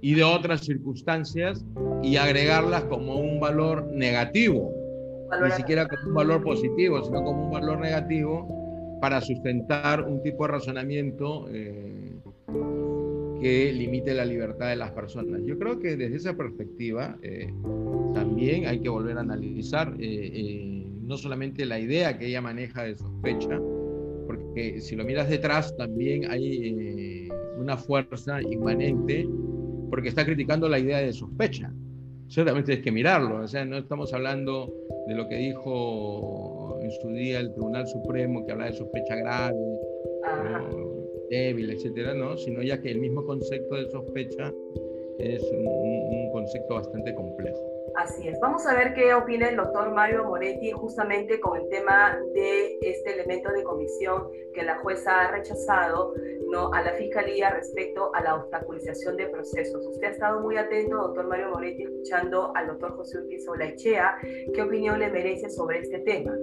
y 0.00 0.14
de 0.14 0.24
otras 0.24 0.60
circunstancias 0.60 1.64
y 2.02 2.16
agregarlas 2.16 2.84
como 2.84 3.16
un 3.16 3.40
valor 3.40 3.86
negativo, 3.92 4.72
ni 5.42 5.50
siquiera 5.52 5.88
como 5.88 6.08
un 6.08 6.14
valor 6.14 6.42
positivo, 6.42 7.02
sino 7.02 7.22
como 7.22 7.46
un 7.46 7.50
valor 7.52 7.78
negativo 7.78 8.46
para 9.00 9.20
sustentar 9.20 10.02
un 10.02 10.22
tipo 10.22 10.44
de 10.44 10.52
razonamiento 10.52 11.46
eh, 11.50 12.12
que 13.44 13.74
limite 13.74 14.14
la 14.14 14.24
libertad 14.24 14.70
de 14.70 14.76
las 14.76 14.92
personas. 14.92 15.42
Yo 15.44 15.58
creo 15.58 15.78
que 15.78 15.98
desde 15.98 16.16
esa 16.16 16.34
perspectiva 16.34 17.18
eh, 17.20 17.52
también 18.14 18.66
hay 18.66 18.80
que 18.80 18.88
volver 18.88 19.18
a 19.18 19.20
analizar 19.20 19.94
eh, 19.98 20.30
eh, 20.32 20.86
no 21.02 21.18
solamente 21.18 21.66
la 21.66 21.78
idea 21.78 22.16
que 22.16 22.28
ella 22.28 22.40
maneja 22.40 22.84
de 22.84 22.94
sospecha, 22.94 23.60
porque 24.26 24.80
si 24.80 24.96
lo 24.96 25.04
miras 25.04 25.28
detrás 25.28 25.76
también 25.76 26.30
hay 26.30 27.28
una 27.58 27.76
fuerza 27.76 28.40
inmanente 28.40 29.28
porque 29.90 30.08
está 30.08 30.24
criticando 30.24 30.66
la 30.66 30.78
idea 30.78 31.00
de 31.00 31.12
sospecha. 31.12 31.70
Ciertamente 32.28 32.72
hay 32.72 32.80
que 32.80 32.92
mirarlo, 32.92 33.42
o 33.42 33.46
sea, 33.46 33.66
no 33.66 33.76
estamos 33.76 34.14
hablando 34.14 34.72
de 35.06 35.16
lo 35.16 35.28
que 35.28 35.36
dijo 35.36 36.78
en 36.80 36.90
su 36.90 37.08
día 37.10 37.40
el 37.40 37.52
Tribunal 37.52 37.86
Supremo, 37.88 38.46
que 38.46 38.52
habla 38.52 38.70
de 38.70 38.72
sospecha 38.72 39.16
grave, 39.16 39.54
débil, 41.30 41.70
etcétera, 41.70 42.14
¿no? 42.14 42.36
Sino 42.36 42.62
ya 42.62 42.80
que 42.80 42.90
el 42.90 42.98
mismo 42.98 43.24
concepto 43.24 43.76
de 43.76 43.90
sospecha 43.90 44.52
es 45.18 45.42
un, 45.42 46.30
concepto 46.32 46.74
bastante 46.74 47.14
complejo. 47.14 47.58
Así 47.94 48.26
es. 48.26 48.40
Vamos 48.40 48.66
a 48.66 48.74
ver 48.74 48.92
qué 48.94 49.14
opina 49.14 49.48
el 49.48 49.54
doctor 49.54 49.94
Mario 49.94 50.24
Moretti 50.24 50.72
justamente 50.72 51.38
con 51.38 51.60
el 51.60 51.68
tema 51.68 52.18
de 52.34 52.76
este 52.80 53.14
elemento 53.14 53.52
de 53.52 53.62
comisión 53.62 54.24
que 54.52 54.64
la 54.64 54.80
jueza 54.80 55.20
ha 55.20 55.30
rechazado 55.30 56.12
¿no? 56.50 56.72
a 56.72 56.82
la 56.82 56.92
fiscalía 56.94 57.50
respecto 57.50 58.12
a 58.12 58.20
la 58.20 58.34
obstaculización 58.34 59.16
de 59.16 59.26
procesos. 59.26 59.86
Usted 59.86 60.08
ha 60.08 60.10
estado 60.10 60.40
muy 60.40 60.56
atento, 60.56 60.96
doctor 60.96 61.28
Mario 61.28 61.50
Moretti, 61.50 61.84
escuchando 61.84 62.50
al 62.56 62.66
doctor 62.66 62.96
José 62.96 63.18
Urquizo 63.18 63.54
Laichea. 63.54 64.16
¿Qué 64.52 64.62
opinión 64.62 64.98
le 64.98 65.10
merece 65.10 65.48
sobre 65.48 65.78
este 65.78 66.00
tema? 66.00 66.36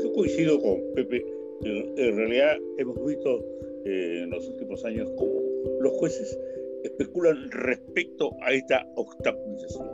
Yo 0.00 0.12
coincido 0.12 0.60
con 0.60 0.80
Pepe. 0.94 1.26
En 1.64 2.16
realidad 2.16 2.56
hemos 2.78 3.04
visto 3.04 3.44
en 3.84 4.30
los 4.30 4.48
últimos 4.48 4.84
años 4.84 5.08
como 5.16 5.40
los 5.80 5.92
jueces 5.94 6.38
especulan 6.84 7.50
respecto 7.50 8.36
a 8.42 8.52
esta 8.52 8.86
obstaculización. 8.96 9.88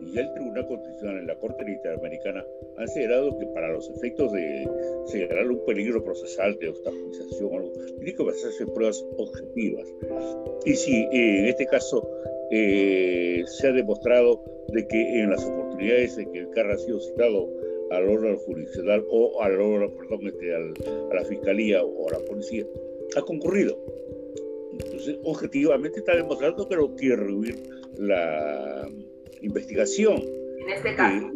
Y 0.00 0.14
ya 0.14 0.22
el 0.22 0.32
Tribunal 0.34 0.66
Constitucional 0.66 1.18
en 1.18 1.26
la 1.28 1.36
Corte 1.36 1.64
Interamericana 1.70 2.44
ha 2.72 2.76
considerado 2.76 3.38
que 3.38 3.46
para 3.46 3.72
los 3.72 3.88
efectos 3.90 4.32
de 4.32 4.68
señalar 5.06 5.48
un 5.48 5.64
peligro 5.64 6.02
procesal 6.02 6.58
de 6.58 6.70
obstaculización 6.70 7.54
algo, 7.54 7.72
tiene 7.98 8.14
que 8.14 8.22
basarse 8.22 8.64
en 8.64 8.74
pruebas 8.74 9.04
objetivas. 9.18 9.86
Y 10.64 10.74
si 10.74 11.02
eh, 11.04 11.40
en 11.40 11.46
este 11.46 11.66
caso 11.66 12.08
eh, 12.50 13.44
se 13.46 13.68
ha 13.68 13.72
demostrado 13.72 14.42
de 14.68 14.86
que 14.88 15.20
en 15.20 15.30
las 15.30 15.44
oportunidades 15.44 16.18
en 16.18 16.32
que 16.32 16.38
el 16.40 16.50
carro 16.50 16.74
ha 16.74 16.78
sido 16.78 17.00
citado 17.00 17.48
al 17.90 18.08
órgano 18.08 18.38
jurisdiccional 18.38 19.04
o 19.10 19.42
al 19.42 19.60
órgano, 19.60 19.92
perdón, 19.96 20.26
este, 20.26 20.54
a 20.54 21.14
la 21.14 21.24
fiscalía 21.24 21.84
o 21.84 22.08
a 22.08 22.12
la 22.12 22.24
policía, 22.24 22.64
ha 23.16 23.22
concurrido. 23.22 23.78
Entonces, 24.72 25.18
objetivamente 25.24 25.98
está 25.98 26.16
demostrando 26.16 26.68
que 26.68 26.76
no 26.76 26.94
quiere 26.96 27.16
rehuir 27.16 27.62
la 27.98 28.88
investigación. 29.42 30.22
En 30.60 30.70
este 30.70 30.94
caso. 30.94 31.30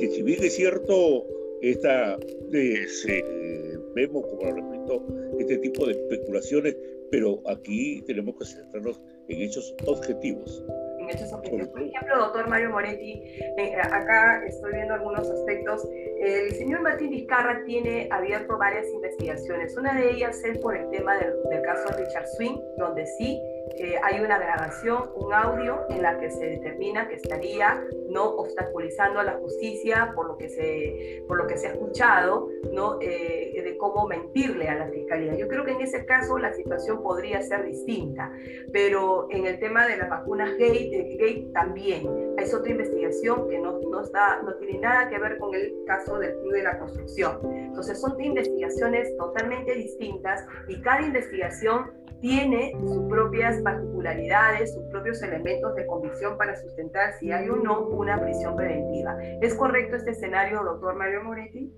que 0.00 0.08
si 0.08 0.22
bien 0.22 0.42
es 0.42 0.54
cierto, 0.54 1.26
esta, 1.62 2.18
eh, 2.52 3.78
vemos, 3.94 4.26
como 4.26 4.42
lo 4.44 4.54
repito, 4.54 5.06
este 5.38 5.58
tipo 5.58 5.86
de 5.86 5.92
especulaciones, 5.92 6.76
pero 7.10 7.42
aquí 7.46 8.02
tenemos 8.06 8.36
que 8.36 8.44
centrarnos 8.44 9.00
en 9.28 9.42
hechos 9.42 9.74
objetivos. 9.86 10.64
en 10.98 11.10
hechos 11.10 11.32
objetivos. 11.32 11.68
Por 11.68 11.82
ejemplo, 11.82 12.18
doctor 12.18 12.48
Mario 12.48 12.70
Moretti, 12.70 13.22
eh, 13.58 13.76
acá 13.80 14.44
estoy 14.46 14.72
viendo 14.72 14.94
algunos 14.94 15.28
aspectos. 15.30 15.86
El 16.18 16.52
señor 16.54 16.80
Martín 16.80 17.10
Vizcarra 17.10 17.62
tiene 17.64 18.08
abierto 18.10 18.56
varias 18.56 18.88
investigaciones. 18.92 19.76
Una 19.76 19.94
de 19.94 20.10
ellas 20.10 20.42
es 20.44 20.58
por 20.58 20.76
el 20.76 20.88
tema 20.90 21.16
del, 21.16 21.34
caso 21.62 21.88
Richard 21.96 22.26
Swing, 22.36 22.58
donde 22.78 23.06
sí 23.06 23.40
eh, 23.74 23.96
hay 24.02 24.20
una 24.20 24.38
grabación, 24.38 25.10
un 25.16 25.32
audio 25.32 25.80
en 25.90 26.02
la 26.02 26.18
que 26.18 26.30
se 26.30 26.46
determina 26.46 27.08
que 27.08 27.16
estaría 27.16 27.82
no 28.08 28.24
obstaculizando 28.24 29.20
a 29.20 29.24
la 29.24 29.32
justicia 29.34 30.12
por 30.14 30.28
lo 30.28 30.36
que 30.36 30.48
se, 30.48 31.24
por 31.26 31.36
lo 31.36 31.46
que 31.46 31.58
se 31.58 31.66
ha 31.66 31.72
escuchado, 31.72 32.48
¿no? 32.72 32.98
Eh, 33.00 33.60
de 33.62 33.76
cómo 33.76 34.06
mentirle 34.06 34.68
a 34.68 34.76
la 34.76 34.86
fiscalía. 34.88 35.34
Yo 35.34 35.48
creo 35.48 35.64
que 35.64 35.72
en 35.72 35.80
ese 35.80 36.06
caso 36.06 36.38
la 36.38 36.52
situación 36.52 37.02
podría 37.02 37.42
ser 37.42 37.64
distinta, 37.64 38.32
pero 38.72 39.26
en 39.30 39.46
el 39.46 39.58
tema 39.58 39.86
de 39.86 39.96
las 39.96 40.08
vacunas 40.08 40.56
gay, 40.56 41.16
gay 41.18 41.50
también 41.52 42.08
es 42.38 42.54
otra 42.54 42.70
investigación 42.70 43.48
que 43.48 43.58
no, 43.58 43.80
no, 43.80 44.02
está, 44.02 44.40
no 44.42 44.54
tiene 44.54 44.78
nada 44.78 45.08
que 45.08 45.18
ver 45.18 45.38
con 45.38 45.54
el 45.54 45.74
caso 45.86 46.18
del 46.18 46.38
Club 46.38 46.52
de 46.52 46.62
la 46.62 46.78
Construcción. 46.78 47.40
Entonces 47.44 48.00
son 48.00 48.20
investigaciones 48.22 49.16
totalmente 49.16 49.74
distintas 49.74 50.46
y 50.68 50.80
cada 50.80 51.02
investigación 51.02 51.90
tiene 52.20 52.72
sus 52.80 53.08
propias 53.08 53.60
particularidades, 53.62 54.74
sus 54.74 54.84
propios 54.84 55.22
elementos 55.22 55.74
de 55.74 55.86
convicción 55.86 56.36
para 56.38 56.56
sustentar 56.56 57.14
si 57.18 57.30
hay 57.30 57.48
o 57.48 57.56
no 57.56 57.88
una 57.88 58.20
prisión 58.20 58.56
preventiva. 58.56 59.16
¿Es 59.42 59.54
correcto 59.54 59.96
este 59.96 60.12
escenario, 60.12 60.62
doctor 60.62 60.96
Mario 60.96 61.24
Moretti? 61.24 61.72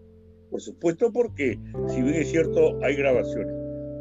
Por 0.50 0.60
supuesto, 0.60 1.12
porque 1.12 1.58
si 1.88 2.02
bien 2.02 2.14
es 2.14 2.30
cierto, 2.30 2.78
hay 2.82 2.96
grabaciones, 2.96 3.54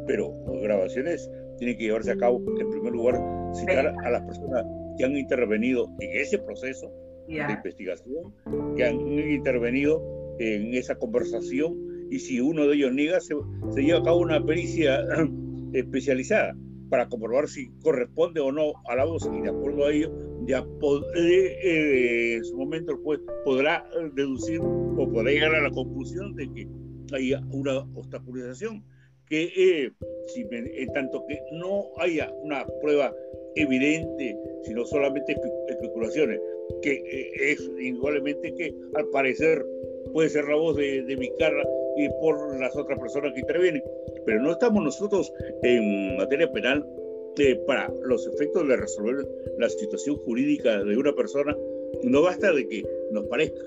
pero 0.06 0.32
grabaciones 0.62 1.30
tienen 1.58 1.76
que 1.76 1.84
llevarse 1.84 2.12
a 2.12 2.16
cabo, 2.16 2.40
en 2.58 2.70
primer 2.70 2.92
lugar, 2.92 3.20
citar 3.52 3.86
a 3.86 4.10
las 4.10 4.22
personas 4.22 4.64
que 4.96 5.04
han 5.04 5.16
intervenido 5.16 5.88
en 6.00 6.20
ese 6.20 6.38
proceso 6.38 6.90
de 7.26 7.52
investigación, 7.52 8.32
que 8.76 8.84
han 8.84 9.00
intervenido 9.00 10.02
en 10.38 10.72
esa 10.74 10.94
conversación, 10.94 11.76
y 12.10 12.20
si 12.20 12.40
uno 12.40 12.66
de 12.66 12.76
ellos 12.76 12.92
niega, 12.92 13.20
se, 13.20 13.34
se 13.70 13.82
lleva 13.82 13.98
a 13.98 14.02
cabo 14.02 14.20
una 14.20 14.42
pericia 14.42 15.04
especializada 15.72 16.56
para 16.88 17.08
comprobar 17.08 17.48
si 17.48 17.70
corresponde 17.82 18.40
o 18.40 18.50
no 18.52 18.72
a 18.88 18.96
la 18.96 19.04
voz 19.04 19.28
y 19.32 19.40
de 19.42 19.48
acuerdo 19.48 19.86
a 19.86 19.92
ello 19.92 20.12
ya 20.46 20.66
eh, 21.14 22.34
en 22.36 22.44
su 22.44 22.56
momento 22.56 22.92
el 22.92 22.98
juez 22.98 23.20
podrá 23.44 23.88
deducir 24.14 24.60
o 24.60 25.10
podrá 25.12 25.30
llegar 25.30 25.54
a 25.54 25.62
la 25.62 25.70
conclusión 25.70 26.34
de 26.34 26.50
que 26.52 26.68
haya 27.12 27.42
una 27.50 27.80
obstaculización 27.94 28.84
que 29.26 29.52
eh, 29.56 29.92
si, 30.28 30.46
en 30.50 30.92
tanto 30.92 31.24
que 31.26 31.38
no 31.52 31.88
haya 31.98 32.32
una 32.42 32.66
prueba 32.80 33.14
evidente 33.56 34.36
sino 34.64 34.84
solamente 34.86 35.36
especulaciones 35.68 36.40
que 36.82 36.92
eh, 36.92 37.52
es 37.52 37.70
indudablemente 37.80 38.54
que 38.54 38.74
al 38.94 39.08
parecer 39.08 39.64
puede 40.12 40.30
ser 40.30 40.46
la 40.46 40.56
voz 40.56 40.76
de, 40.76 41.02
de 41.02 41.16
Vicarra 41.16 41.64
y 41.98 42.08
por 42.20 42.58
las 42.60 42.76
otras 42.76 42.98
personas 42.98 43.32
que 43.32 43.40
intervienen 43.40 43.82
pero 44.24 44.42
no 44.42 44.52
estamos 44.52 44.84
nosotros 44.84 45.32
en 45.62 46.16
materia 46.16 46.52
penal 46.52 46.86
para 47.66 47.90
los 48.02 48.26
efectos 48.26 48.66
de 48.68 48.76
resolver 48.76 49.26
la 49.58 49.68
situación 49.68 50.16
jurídica 50.16 50.82
de 50.82 50.96
una 50.96 51.14
persona. 51.14 51.56
No 52.02 52.22
basta 52.22 52.52
de 52.52 52.66
que 52.66 52.84
nos 53.12 53.26
parezca 53.26 53.62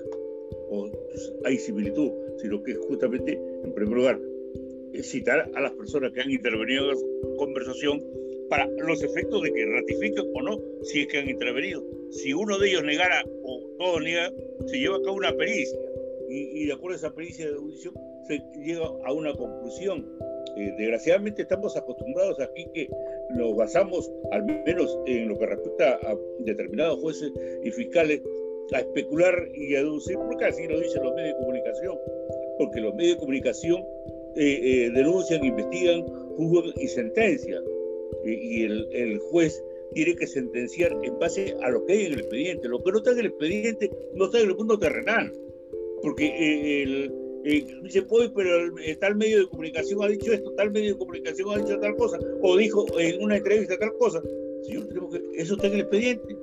o 0.68 0.90
hay 1.44 1.58
similitud, 1.58 2.12
sino 2.36 2.62
que 2.62 2.74
justamente, 2.74 3.40
en 3.64 3.74
primer 3.74 3.96
lugar, 3.96 4.20
citar 5.02 5.50
a 5.54 5.60
las 5.60 5.72
personas 5.72 6.12
que 6.12 6.20
han 6.20 6.30
intervenido 6.30 6.92
en 6.92 6.98
la 6.98 7.36
conversación 7.36 8.04
para 8.48 8.68
los 8.68 9.02
efectos 9.02 9.42
de 9.42 9.52
que 9.52 9.66
ratifiquen 9.66 10.30
o 10.34 10.42
no 10.42 10.60
si 10.82 11.00
es 11.00 11.06
que 11.08 11.18
han 11.18 11.30
intervenido. 11.30 11.82
Si 12.10 12.34
uno 12.34 12.58
de 12.58 12.68
ellos 12.68 12.84
negara 12.84 13.24
o 13.42 13.62
todo 13.78 14.00
niega, 14.00 14.30
se 14.66 14.78
lleva 14.78 14.96
a 14.98 15.02
cabo 15.02 15.16
una 15.16 15.34
pericia 15.34 15.78
y, 16.32 16.66
de 16.66 16.72
acuerdo 16.72 16.94
a 16.94 16.98
esa 16.98 17.14
pericia 17.14 17.46
de 17.46 17.54
audición 17.54 17.94
se 18.26 18.42
llega 18.64 18.86
a 19.04 19.12
una 19.12 19.34
conclusión 19.34 20.06
eh, 20.56 20.74
desgraciadamente 20.76 21.42
estamos 21.42 21.76
acostumbrados 21.76 22.38
aquí 22.40 22.66
que 22.74 22.88
nos 23.30 23.56
basamos, 23.56 24.10
al 24.32 24.44
menos 24.44 24.98
en 25.06 25.28
lo 25.28 25.38
que 25.38 25.46
respecta 25.46 25.94
a 25.94 26.16
determinados 26.40 27.00
jueces 27.00 27.32
y 27.64 27.70
fiscales, 27.70 28.22
a 28.74 28.80
especular 28.80 29.48
y 29.54 29.74
a 29.76 29.78
deducir, 29.78 30.16
porque 30.18 30.44
así 30.44 30.66
lo 30.66 30.78
dicen 30.78 31.04
los 31.04 31.14
medios 31.14 31.34
de 31.34 31.44
comunicación, 31.44 31.98
porque 32.58 32.80
los 32.80 32.94
medios 32.94 33.14
de 33.14 33.20
comunicación 33.20 33.82
eh, 34.36 34.60
eh, 34.62 34.90
denuncian, 34.94 35.42
investigan, 35.42 36.02
juzgan 36.36 36.72
y 36.76 36.88
sentencian. 36.88 37.64
y 38.24 38.64
el 38.64 39.18
juez 39.30 39.62
tiene 39.94 40.14
que 40.16 40.26
sentenciar 40.26 40.96
en 41.02 41.18
base 41.18 41.54
a 41.62 41.70
lo 41.70 41.84
que 41.84 41.92
hay 41.94 42.06
en 42.06 42.12
el 42.12 42.20
expediente. 42.20 42.68
Lo 42.68 42.82
que 42.82 42.92
no 42.92 42.98
está 42.98 43.12
en 43.12 43.20
el 43.20 43.26
expediente 43.26 43.90
no 44.14 44.26
está 44.26 44.38
en 44.40 44.50
el 44.50 44.56
mundo 44.56 44.78
terrenal, 44.78 45.32
porque 46.02 46.82
el, 46.82 47.12
eh, 47.44 47.66
dice, 47.82 48.02
pues, 48.02 48.30
pero 48.34 48.78
el, 48.78 48.98
tal 48.98 49.16
medio 49.16 49.40
de 49.40 49.48
comunicación 49.48 50.02
ha 50.02 50.08
dicho 50.08 50.32
esto, 50.32 50.52
tal 50.52 50.70
medio 50.70 50.92
de 50.92 50.98
comunicación 50.98 51.50
ha 51.50 51.58
dicho 51.58 51.78
tal 51.78 51.96
cosa, 51.96 52.18
o 52.42 52.56
dijo 52.56 52.86
en 52.98 53.22
una 53.22 53.36
entrevista 53.36 53.78
tal 53.78 53.92
cosa. 53.98 54.22
Señor, 54.62 54.88
que, 54.88 55.40
eso 55.40 55.54
está 55.54 55.66
en 55.66 55.74
el 55.74 55.80
expediente. 55.80 56.36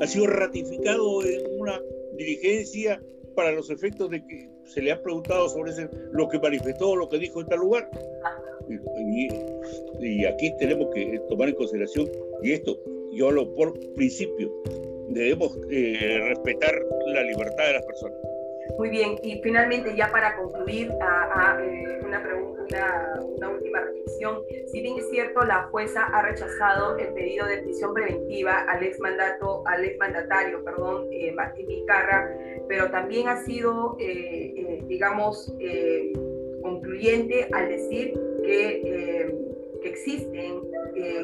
Ha 0.00 0.06
sido 0.06 0.26
ratificado 0.26 1.24
en 1.24 1.60
una 1.60 1.80
diligencia 2.16 3.02
para 3.34 3.52
los 3.52 3.70
efectos 3.70 4.10
de 4.10 4.24
que 4.26 4.48
se 4.64 4.82
le 4.82 4.92
ha 4.92 5.02
preguntado 5.02 5.48
sobre 5.48 5.72
ese, 5.72 5.88
lo 6.12 6.28
que 6.28 6.38
manifestó, 6.38 6.94
lo 6.94 7.08
que 7.08 7.18
dijo 7.18 7.40
en 7.40 7.46
tal 7.46 7.60
lugar. 7.60 7.90
Y, 8.68 9.28
y, 10.00 10.24
aquí 10.24 10.52
tenemos 10.58 10.92
que 10.94 11.20
tomar 11.28 11.48
en 11.48 11.54
consideración, 11.54 12.08
y 12.42 12.52
esto 12.52 12.78
yo 13.12 13.28
hablo 13.28 13.52
por 13.54 13.78
principio, 13.94 14.52
debemos 15.08 15.58
eh, 15.70 16.20
respetar 16.28 16.74
la 17.06 17.22
libertad 17.22 17.66
de 17.66 17.72
las 17.72 17.86
personas. 17.86 18.18
Muy 18.76 18.90
bien, 18.90 19.16
y 19.22 19.40
finalmente 19.42 19.96
ya 19.96 20.10
para 20.10 20.36
concluir 20.36 20.92
a, 21.00 21.58
eh, 21.60 22.00
una, 22.04 22.22
última 23.50 23.80
reflexión, 23.80 24.42
si 24.66 24.80
bien 24.80 24.98
es 24.98 25.08
cierto, 25.10 25.42
la 25.44 25.64
jueza 25.70 26.04
ha 26.04 26.22
rechazado 26.22 26.96
el 26.98 27.12
pedido 27.14 27.46
de 27.46 27.58
prisión 27.58 27.94
preventiva 27.94 28.60
al 28.68 28.82
ex 28.82 29.00
mandato, 29.00 29.62
al 29.66 29.84
ex 29.84 29.98
mandatario, 29.98 30.62
perdón, 30.64 31.08
eh, 31.10 31.32
Martín 31.32 31.66
Vizcarra, 31.66 32.30
pero 32.68 32.90
también 32.90 33.28
ha 33.28 33.42
sido, 33.44 33.96
eh, 33.98 34.82
digamos, 34.86 35.52
concluyente 36.62 37.48
al 37.52 37.68
decir 37.68 38.12
que, 38.44 39.34
que 39.82 39.88
existen 39.88 40.60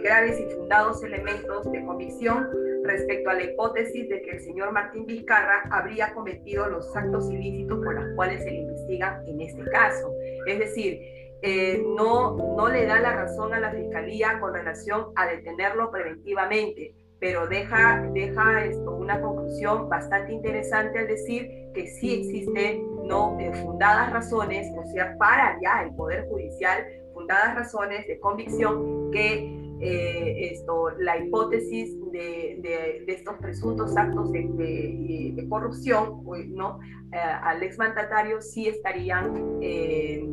graves 0.03 0.41
y 0.41 0.45
fundados 0.55 1.03
elementos 1.03 1.71
de 1.71 1.85
convicción 1.85 2.49
respecto 2.85 3.31
a 3.31 3.35
la 3.35 3.45
hipótesis 3.45 4.09
de 4.09 4.23
que 4.23 4.33
el 4.33 4.41
señor 4.41 4.73
Martín 4.73 5.07
Vizcarra 5.07 5.63
habría 5.71 6.13
cometido 6.13 6.69
los 6.69 6.95
actos 6.95 7.31
ilícitos 7.31 7.83
por 7.83 7.95
los 7.95 8.15
cuales 8.15 8.45
se 8.45 8.51
le 8.51 8.59
investiga 8.59 9.23
en 9.27 9.41
este 9.41 9.65
caso. 9.65 10.13
Es 10.47 10.59
decir, 10.59 11.01
eh, 11.43 11.83
no, 11.97 12.37
no 12.57 12.69
le 12.69 12.87
da 12.87 13.01
la 13.01 13.17
razón 13.17 13.53
a 13.55 13.61
la 13.61 13.73
Fiscalía 13.73 14.39
con 14.41 14.55
relación 14.55 15.07
a 15.17 15.27
detenerlo 15.27 15.91
preventivamente, 15.91 16.95
pero 17.19 17.47
deja, 17.47 18.03
deja 18.13 18.65
una 18.87 19.21
conclusión 19.21 19.89
bastante 19.89 20.33
interesante 20.33 20.99
al 20.99 21.07
decir 21.07 21.71
que 21.75 21.87
sí 21.87 22.21
existen 22.21 23.07
no 23.07 23.39
eh, 23.41 23.53
fundadas 23.55 24.13
razones, 24.13 24.67
o 24.77 24.87
sea, 24.87 25.17
para 25.19 25.59
ya 25.63 25.83
el 25.83 25.95
Poder 25.95 26.27
Judicial, 26.29 26.85
fundadas 27.13 27.55
razones 27.55 28.07
de 28.07 28.19
convicción 28.21 29.11
que 29.11 29.64
eh, 29.85 30.51
esto, 30.53 30.91
la 30.99 31.19
hipótesis 31.19 31.95
de, 32.11 32.59
de, 33.07 33.13
estos 33.13 33.35
presuntos 33.39 33.95
actos 33.97 34.33
de, 34.33 35.47
corrupción 35.49 36.25
pues, 36.25 36.49
¿no? 36.49 36.81
Eh, 37.13 37.17
al 37.19 37.63
exmandatario 37.63 38.41
sí 38.41 38.67
estarían, 38.67 39.59
eh, 39.61 40.27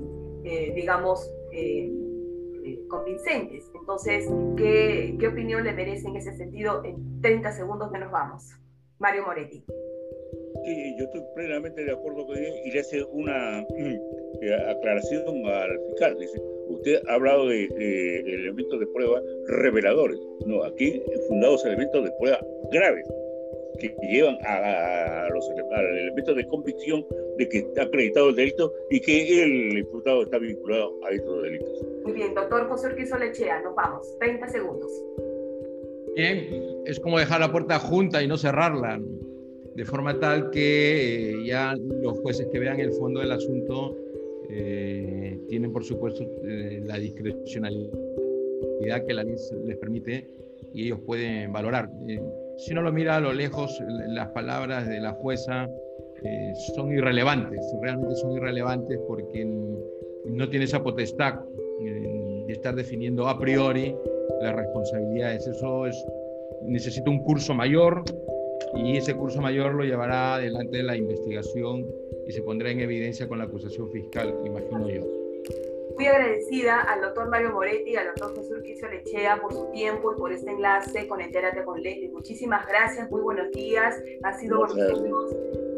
digamos, 0.73 1.29
convincentes. 2.87 3.69
Entonces, 3.75 4.25
¿qué, 4.55 5.17
¿qué 5.19 5.27
opinión 5.27 5.65
le 5.65 5.73
merece 5.73 6.07
en 6.07 6.15
ese 6.15 6.33
sentido? 6.33 6.83
En 6.85 7.21
30 7.21 7.51
segundos 7.51 7.91
que 7.91 7.99
nos 7.99 8.11
vamos. 8.11 8.49
Mario 8.99 9.25
Moretti. 9.25 9.65
Sí, 10.63 10.95
yo 10.97 11.05
estoy 11.05 11.21
plenamente 11.35 11.83
de 11.83 11.91
acuerdo 11.91 12.25
con 12.25 12.37
él 12.37 12.53
y 12.65 12.71
le 12.71 12.79
hace 12.79 13.03
una 13.03 13.59
aclaración 14.69 15.45
al 15.45 15.79
fiscal. 15.89 16.17
Dice, 16.17 16.39
usted 16.75 17.01
ha 17.07 17.13
hablado 17.13 17.47
de, 17.47 17.65
elementos 18.19 18.79
de 18.79 18.87
prueba 18.87 19.21
reveladores. 19.47 20.19
No, 20.45 20.63
aquí 20.63 21.01
fundados 21.27 21.65
elementos 21.65 22.03
de 22.03 22.11
prueba 22.19 22.39
graves 22.71 23.07
que 23.79 23.95
llevan 24.01 24.37
a, 24.45 25.27
los 25.33 25.49
elementos 25.49 26.35
de 26.35 26.47
convicción 26.47 27.05
de 27.37 27.49
que 27.49 27.57
está 27.59 27.83
acreditado 27.83 28.29
el 28.29 28.35
delito 28.35 28.73
y 28.89 28.99
que 28.99 29.43
el 29.43 29.77
imputado 29.79 30.23
está 30.23 30.37
vinculado 30.37 30.93
a 31.05 31.11
estos 31.11 31.43
delitos. 31.43 31.85
Muy 32.03 32.13
bien, 32.13 32.33
doctor 32.35 32.67
José 32.67 32.87
Urquizo 32.87 33.17
Lechea, 33.17 33.61
nos 33.61 33.75
vamos. 33.75 34.17
30 34.19 34.47
segundos. 34.49 34.91
Bien, 36.15 36.83
es 36.85 36.99
como 36.99 37.17
dejar 37.17 37.39
la 37.39 37.51
puerta 37.51 37.79
junta 37.79 38.21
y 38.21 38.27
no 38.27 38.37
cerrarla, 38.37 39.01
de 39.75 39.85
forma 39.85 40.19
tal 40.19 40.51
que 40.51 41.31
eh, 41.31 41.45
ya 41.45 41.73
los 41.75 42.19
jueces 42.19 42.47
que 42.51 42.59
vean 42.59 42.79
el 42.79 42.91
fondo 42.91 43.21
del 43.21 43.31
asunto 43.31 43.95
eh, 44.51 45.39
tienen, 45.47 45.71
por 45.71 45.83
supuesto, 45.83 46.23
eh, 46.43 46.81
la 46.85 46.97
discrecionalidad 46.97 47.91
que 49.07 49.13
la 49.13 49.23
ley 49.23 49.35
les 49.65 49.77
permite 49.77 50.27
y 50.73 50.85
ellos 50.85 50.99
pueden 51.05 51.51
valorar. 51.51 51.89
Eh, 52.07 52.21
si 52.57 52.73
uno 52.73 52.81
lo 52.81 52.91
mira 52.91 53.15
a 53.17 53.19
lo 53.21 53.33
lejos, 53.33 53.81
las 54.07 54.29
palabras 54.29 54.87
de 54.87 54.99
la 54.99 55.13
jueza 55.13 55.69
eh, 56.23 56.53
son 56.75 56.91
irrelevantes, 56.91 57.59
realmente 57.81 58.15
son 58.15 58.33
irrelevantes 58.33 58.99
porque 59.07 59.45
no 59.45 60.49
tiene 60.49 60.65
esa 60.65 60.83
potestad 60.83 61.39
de 61.79 62.53
estar 62.53 62.75
definiendo 62.75 63.27
a 63.27 63.39
priori 63.39 63.95
las 64.41 64.55
responsabilidades. 64.55 65.47
Eso 65.47 65.87
es, 65.87 66.05
necesita 66.63 67.09
un 67.09 67.23
curso 67.23 67.53
mayor 67.53 68.03
y 68.75 68.97
ese 68.97 69.15
curso 69.15 69.41
mayor 69.41 69.73
lo 69.73 69.83
llevará 69.83 70.35
adelante 70.35 70.77
de 70.77 70.83
la 70.83 70.95
investigación 70.95 71.85
y 72.27 72.31
se 72.31 72.41
pondrá 72.41 72.69
en 72.71 72.79
evidencia 72.79 73.27
con 73.27 73.39
la 73.39 73.45
acusación 73.45 73.89
fiscal, 73.91 74.35
imagino 74.45 74.89
yo. 74.89 75.21
Muy 75.95 76.05
agradecida 76.07 76.81
al 76.81 77.01
doctor 77.01 77.29
Mario 77.29 77.51
Moretti 77.51 77.91
y 77.91 77.95
al 77.95 78.07
doctor 78.07 78.35
Jesús 78.35 78.63
Quicio 78.63 78.87
Lechea 78.87 79.39
por 79.41 79.53
su 79.53 79.69
tiempo 79.71 80.13
y 80.13 80.17
por 80.17 80.31
este 80.31 80.51
enlace 80.51 81.07
con 81.07 81.21
Entérate 81.21 81.63
con 81.63 81.81
Leslie. 81.81 82.09
Muchísimas 82.09 82.65
gracias, 82.67 83.09
muy 83.11 83.21
buenos 83.21 83.51
días. 83.51 84.01
Ha 84.23 84.33
sido 84.33 84.65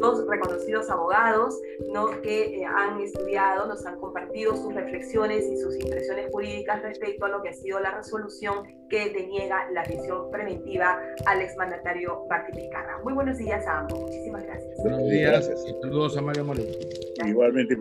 dos 0.00 0.26
reconocidos 0.26 0.90
abogados 0.90 1.60
¿no? 1.92 2.20
que 2.22 2.60
eh, 2.60 2.64
han 2.64 3.00
estudiado, 3.00 3.66
nos 3.66 3.84
han 3.86 3.98
compartido 3.98 4.56
sus 4.56 4.74
reflexiones 4.74 5.44
y 5.46 5.56
sus 5.56 5.74
impresiones 5.78 6.30
jurídicas 6.30 6.82
respecto 6.82 7.26
a 7.26 7.28
lo 7.28 7.42
que 7.42 7.50
ha 7.50 7.52
sido 7.52 7.80
la 7.80 7.96
resolución 7.96 8.66
que 8.88 9.10
deniega 9.10 9.70
la 9.70 9.82
prisión 9.82 10.30
preventiva 10.30 11.00
al 11.26 11.40
exmandatario 11.40 12.24
Barty 12.28 12.68
Muy 13.02 13.12
buenos 13.14 13.38
días 13.38 13.66
a 13.66 13.80
ambos. 13.80 14.00
Muchísimas 14.00 14.44
gracias. 14.44 14.76
Buenos 14.82 15.10
días 15.10 15.50
y 15.66 15.82
saludos 15.82 16.16
a 16.16 16.22
Mario 16.22 16.44
Moretti. 16.44 16.78
Igualmente, 17.26 17.76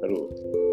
Saludos. 0.00 0.67